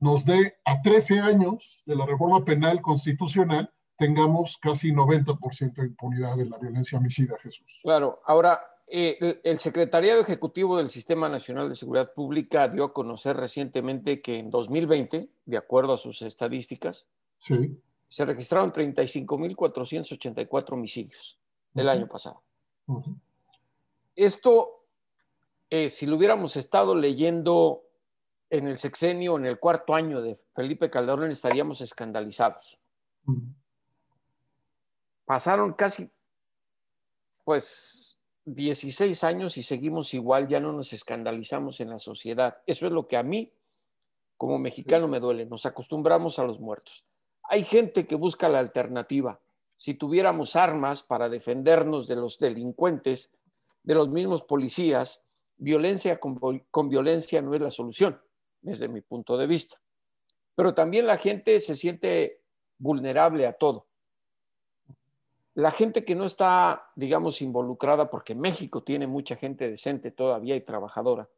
nos 0.00 0.24
dé 0.24 0.56
a 0.64 0.82
13 0.82 1.20
años 1.20 1.82
de 1.86 1.96
la 1.96 2.06
reforma 2.06 2.44
penal 2.44 2.80
constitucional 2.80 3.70
tengamos 3.96 4.58
casi 4.58 4.92
90% 4.92 5.74
de 5.74 5.86
impunidad 5.86 6.36
de 6.36 6.46
la 6.46 6.58
violencia 6.58 6.98
homicida, 6.98 7.36
Jesús. 7.42 7.80
Claro, 7.82 8.20
ahora 8.26 8.60
eh, 8.86 9.40
el 9.42 9.58
Secretariado 9.58 10.20
Ejecutivo 10.20 10.76
del 10.76 10.90
Sistema 10.90 11.28
Nacional 11.28 11.68
de 11.68 11.74
Seguridad 11.74 12.12
Pública 12.12 12.68
dio 12.68 12.84
a 12.84 12.92
conocer 12.92 13.36
recientemente 13.36 14.20
que 14.20 14.38
en 14.38 14.50
2020, 14.50 15.28
de 15.44 15.56
acuerdo 15.56 15.94
a 15.94 15.98
sus 15.98 16.22
estadísticas, 16.22 17.06
se 17.38 18.24
registraron 18.24 18.72
35.484 18.72 20.72
homicidios 20.72 21.38
el 21.74 21.88
año 21.88 22.06
pasado. 22.06 22.42
Esto, 24.14 24.84
eh, 25.68 25.90
si 25.90 26.06
lo 26.06 26.16
hubiéramos 26.16 26.56
estado 26.56 26.94
leyendo 26.94 27.82
en 28.50 28.68
el 28.68 28.78
sexenio, 28.78 29.36
en 29.36 29.46
el 29.46 29.58
cuarto 29.58 29.94
año 29.94 30.22
de 30.22 30.36
Felipe 30.54 30.90
Calderón, 30.90 31.30
estaríamos 31.30 31.80
escandalizados. 31.80 32.78
Pasaron 35.24 35.72
casi, 35.72 36.10
pues, 37.44 38.18
16 38.44 39.24
años 39.24 39.56
y 39.56 39.64
seguimos 39.64 40.14
igual, 40.14 40.46
ya 40.46 40.60
no 40.60 40.72
nos 40.72 40.92
escandalizamos 40.92 41.80
en 41.80 41.90
la 41.90 41.98
sociedad. 41.98 42.58
Eso 42.66 42.86
es 42.86 42.92
lo 42.92 43.08
que 43.08 43.16
a 43.16 43.24
mí, 43.24 43.52
como 44.36 44.58
mexicano, 44.58 45.08
me 45.08 45.18
duele. 45.18 45.46
Nos 45.46 45.66
acostumbramos 45.66 46.38
a 46.38 46.44
los 46.44 46.60
muertos. 46.60 47.04
Hay 47.42 47.64
gente 47.64 48.06
que 48.06 48.14
busca 48.14 48.48
la 48.48 48.60
alternativa. 48.60 49.40
Si 49.76 49.94
tuviéramos 49.94 50.54
armas 50.54 51.02
para 51.02 51.28
defendernos 51.28 52.06
de 52.06 52.16
los 52.16 52.38
delincuentes, 52.38 53.32
de 53.82 53.94
los 53.94 54.08
mismos 54.08 54.44
policías, 54.44 55.22
violencia 55.56 56.20
con, 56.20 56.38
con 56.70 56.88
violencia 56.88 57.42
no 57.42 57.54
es 57.54 57.60
la 57.60 57.70
solución, 57.70 58.20
desde 58.66 58.88
mi 58.88 59.00
punto 59.00 59.36
de 59.38 59.46
vista. 59.46 59.80
Pero 60.54 60.74
también 60.74 61.06
la 61.06 61.18
gente 61.18 61.60
se 61.60 61.76
siente 61.76 62.42
vulnerable 62.78 63.46
a 63.46 63.52
todo 63.54 63.86
la 65.56 65.70
gente 65.70 66.04
que 66.04 66.14
no 66.14 66.26
está, 66.26 66.90
digamos, 66.96 67.40
involucrada, 67.40 68.10
porque 68.10 68.34
México 68.34 68.82
tiene 68.82 69.06
mucha 69.06 69.36
gente 69.36 69.70
decente 69.70 70.10
todavía 70.10 70.54
y 70.54 70.60
trabajadora 70.60 71.30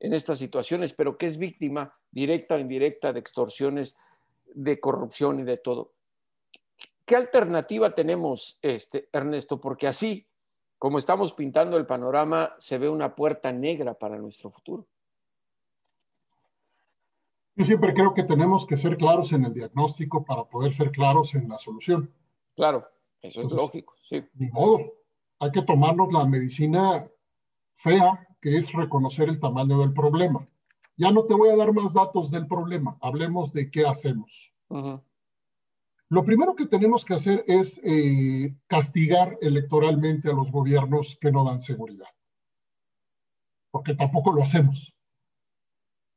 en 0.00 0.12
estas 0.12 0.38
situaciones, 0.38 0.92
pero 0.92 1.16
que 1.16 1.26
es 1.26 1.38
víctima 1.38 1.96
directa 2.10 2.56
o 2.56 2.58
indirecta 2.58 3.12
de 3.12 3.20
extorsiones, 3.20 3.96
de 4.52 4.80
corrupción 4.80 5.38
y 5.38 5.44
de 5.44 5.56
todo. 5.58 5.92
¿Qué 7.04 7.14
alternativa 7.14 7.94
tenemos, 7.94 8.58
este, 8.60 9.08
Ernesto? 9.12 9.60
Porque 9.60 9.86
así, 9.86 10.26
como 10.76 10.98
estamos 10.98 11.32
pintando 11.32 11.76
el 11.76 11.86
panorama, 11.86 12.56
se 12.58 12.78
ve 12.78 12.88
una 12.88 13.14
puerta 13.14 13.52
negra 13.52 13.94
para 13.94 14.18
nuestro 14.18 14.50
futuro. 14.50 14.88
Yo 17.56 17.64
siempre 17.64 17.94
creo 17.94 18.12
que 18.12 18.24
tenemos 18.24 18.66
que 18.66 18.76
ser 18.76 18.96
claros 18.96 19.32
en 19.32 19.44
el 19.44 19.54
diagnóstico 19.54 20.24
para 20.24 20.44
poder 20.44 20.72
ser 20.72 20.90
claros 20.90 21.34
en 21.34 21.48
la 21.48 21.56
solución. 21.56 22.12
Claro. 22.56 22.88
Eso 23.22 23.42
es 23.42 23.52
lógico, 23.52 23.94
sí. 24.02 24.24
Ni 24.34 24.48
modo. 24.48 24.80
Hay 25.38 25.50
que 25.50 25.62
tomarnos 25.62 26.12
la 26.12 26.26
medicina 26.26 27.08
fea, 27.74 28.26
que 28.40 28.56
es 28.56 28.72
reconocer 28.72 29.28
el 29.28 29.40
tamaño 29.40 29.78
del 29.78 29.92
problema. 29.92 30.46
Ya 30.96 31.10
no 31.10 31.24
te 31.24 31.34
voy 31.34 31.48
a 31.48 31.56
dar 31.56 31.72
más 31.72 31.94
datos 31.94 32.30
del 32.30 32.46
problema. 32.46 32.98
Hablemos 33.00 33.52
de 33.52 33.70
qué 33.70 33.86
hacemos. 33.86 34.52
Lo 34.68 35.04
Lo 36.08 36.24
primero 36.24 36.54
que 36.54 36.66
tenemos 36.66 37.04
que 37.04 37.14
hacer 37.14 37.44
es 37.46 37.80
eh, 37.84 38.54
castigar 38.66 39.38
electoralmente 39.40 40.28
a 40.28 40.34
los 40.34 40.50
gobiernos 40.50 41.16
que 41.20 41.30
no 41.30 41.44
dan 41.44 41.60
seguridad, 41.60 42.08
porque 43.70 43.94
tampoco 43.94 44.32
lo 44.32 44.42
hacemos. 44.42 44.94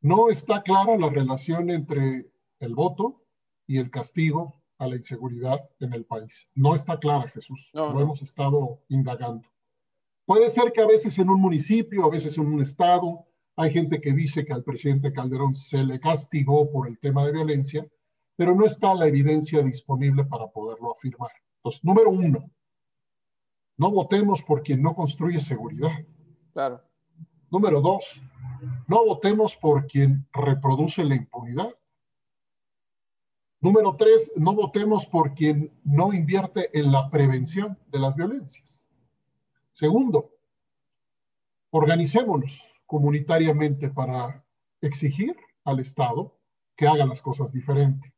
No 0.01 0.29
está 0.29 0.62
clara 0.62 0.97
la 0.97 1.10
relación 1.10 1.69
entre 1.69 2.31
el 2.60 2.75
voto 2.75 3.23
y 3.65 3.77
el 3.77 3.89
castigo 3.89 4.62
a 4.77 4.88
la 4.88 4.95
inseguridad 4.95 5.69
en 5.79 5.93
el 5.93 6.05
país. 6.05 6.49
No 6.53 6.75
está 6.75 6.99
clara, 6.99 7.27
Jesús. 7.29 7.71
No, 7.73 7.88
lo 7.88 7.93
no. 7.93 8.01
hemos 8.01 8.21
estado 8.21 8.83
indagando. 8.89 9.47
Puede 10.25 10.49
ser 10.49 10.71
que 10.71 10.81
a 10.81 10.86
veces 10.86 11.17
en 11.19 11.29
un 11.29 11.39
municipio, 11.39 12.05
a 12.05 12.10
veces 12.10 12.38
en 12.38 12.47
un 12.47 12.62
estado, 12.62 13.25
hay 13.55 13.71
gente 13.71 13.99
que 13.99 14.13
dice 14.13 14.45
que 14.45 14.53
al 14.53 14.63
presidente 14.63 15.13
Calderón 15.13 15.55
se 15.55 15.83
le 15.83 15.99
castigó 15.99 16.69
por 16.71 16.88
el 16.88 16.99
tema 16.99 17.25
de 17.25 17.31
violencia, 17.31 17.88
pero 18.36 18.53
no 18.53 18.65
está 18.65 18.93
la 18.93 19.07
evidencia 19.07 19.63
disponible 19.63 20.25
para 20.25 20.47
poderlo 20.47 20.93
afirmar. 20.93 21.31
Entonces, 21.55 21.83
número 21.83 22.12
uno, 22.12 22.51
no 23.77 23.91
votemos 23.91 24.43
por 24.43 24.62
quien 24.62 24.81
no 24.81 24.93
construye 24.93 25.41
seguridad. 25.41 26.05
Claro. 26.53 26.83
Número 27.49 27.81
dos, 27.81 28.21
no 28.88 29.06
votemos 29.06 29.56
por 29.56 29.86
quien 29.86 30.28
reproduce 30.32 31.04
la 31.04 31.15
impunidad. 31.15 31.76
Número 33.60 33.95
tres, 33.97 34.32
no 34.36 34.56
votemos 34.56 35.06
por 35.06 35.34
quien 35.34 35.78
no 35.84 36.13
invierte 36.13 36.78
en 36.78 36.91
la 36.91 37.10
prevención 37.10 37.78
de 37.88 38.00
las 38.00 38.15
violencias. 38.15 38.88
Segundo, 39.71 40.32
organicémonos 41.71 42.63
comunitariamente 42.86 43.89
para 43.89 44.45
exigir 44.80 45.36
al 45.65 45.80
Estado 45.80 46.39
que 46.76 46.88
haga 46.88 47.06
las 47.06 47.21
cosas 47.21 47.52
diferente. 47.52 48.13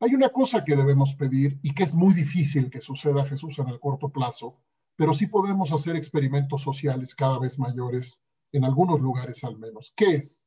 Hay 0.00 0.14
una 0.14 0.28
cosa 0.28 0.64
que 0.64 0.76
debemos 0.76 1.14
pedir 1.14 1.58
y 1.62 1.72
que 1.72 1.84
es 1.84 1.94
muy 1.94 2.12
difícil 2.12 2.70
que 2.70 2.80
suceda 2.80 3.26
Jesús 3.26 3.58
en 3.58 3.68
el 3.68 3.80
corto 3.80 4.10
plazo, 4.10 4.60
pero 4.96 5.14
sí 5.14 5.26
podemos 5.28 5.72
hacer 5.72 5.96
experimentos 5.96 6.60
sociales 6.60 7.14
cada 7.14 7.38
vez 7.38 7.58
mayores 7.58 8.22
en 8.52 8.64
algunos 8.64 9.00
lugares 9.00 9.44
al 9.44 9.58
menos. 9.58 9.92
¿Qué 9.94 10.16
es? 10.16 10.46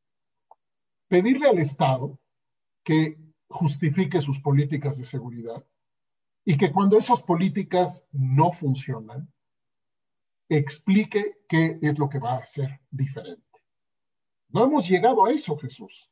Pedirle 1.07 1.47
al 1.49 1.59
Estado 1.59 2.19
que 2.83 3.17
justifique 3.49 4.21
sus 4.21 4.39
políticas 4.39 4.97
de 4.97 5.05
seguridad 5.05 5.65
y 6.45 6.57
que 6.57 6.71
cuando 6.71 6.97
esas 6.97 7.21
políticas 7.21 8.07
no 8.11 8.51
funcionan, 8.51 9.31
explique 10.49 11.43
qué 11.47 11.79
es 11.81 11.97
lo 11.99 12.09
que 12.09 12.19
va 12.19 12.33
a 12.33 12.37
hacer 12.39 12.81
diferente. 12.89 13.43
No 14.49 14.63
hemos 14.65 14.87
llegado 14.87 15.25
a 15.25 15.31
eso, 15.31 15.55
Jesús. 15.57 16.11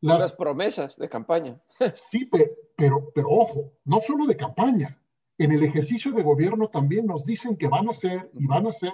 Las, 0.00 0.18
Las, 0.20 0.36
promesas 0.36 0.96
de 0.96 1.08
campaña. 1.08 1.60
sí, 1.94 2.26
pe- 2.26 2.52
pero, 2.76 3.10
pero 3.14 3.28
ojo, 3.30 3.72
no 3.84 4.00
solo 4.00 4.26
de 4.26 4.36
campaña. 4.36 5.00
En 5.38 5.52
el 5.52 5.62
ejercicio 5.62 6.12
de 6.12 6.22
gobierno 6.22 6.68
también 6.68 7.06
nos 7.06 7.24
dicen 7.24 7.56
que 7.56 7.68
van 7.68 7.86
a 7.86 7.90
hacer 7.90 8.30
y 8.34 8.46
van 8.46 8.66
a 8.66 8.70
hacer. 8.70 8.92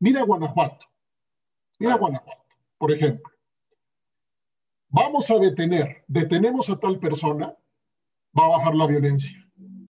Mira 0.00 0.22
Guanajuato. 0.22 0.86
Mira. 1.78 1.96
Guanajuato, 1.96 2.44
por 2.78 2.92
ejemplo. 2.92 3.30
Vamos 4.88 5.30
a 5.30 5.38
detener, 5.38 6.04
detenemos 6.06 6.70
a 6.70 6.78
tal 6.78 6.98
persona, 6.98 7.54
va 8.38 8.44
a 8.44 8.48
bajar 8.48 8.74
la 8.74 8.86
violencia. 8.86 9.45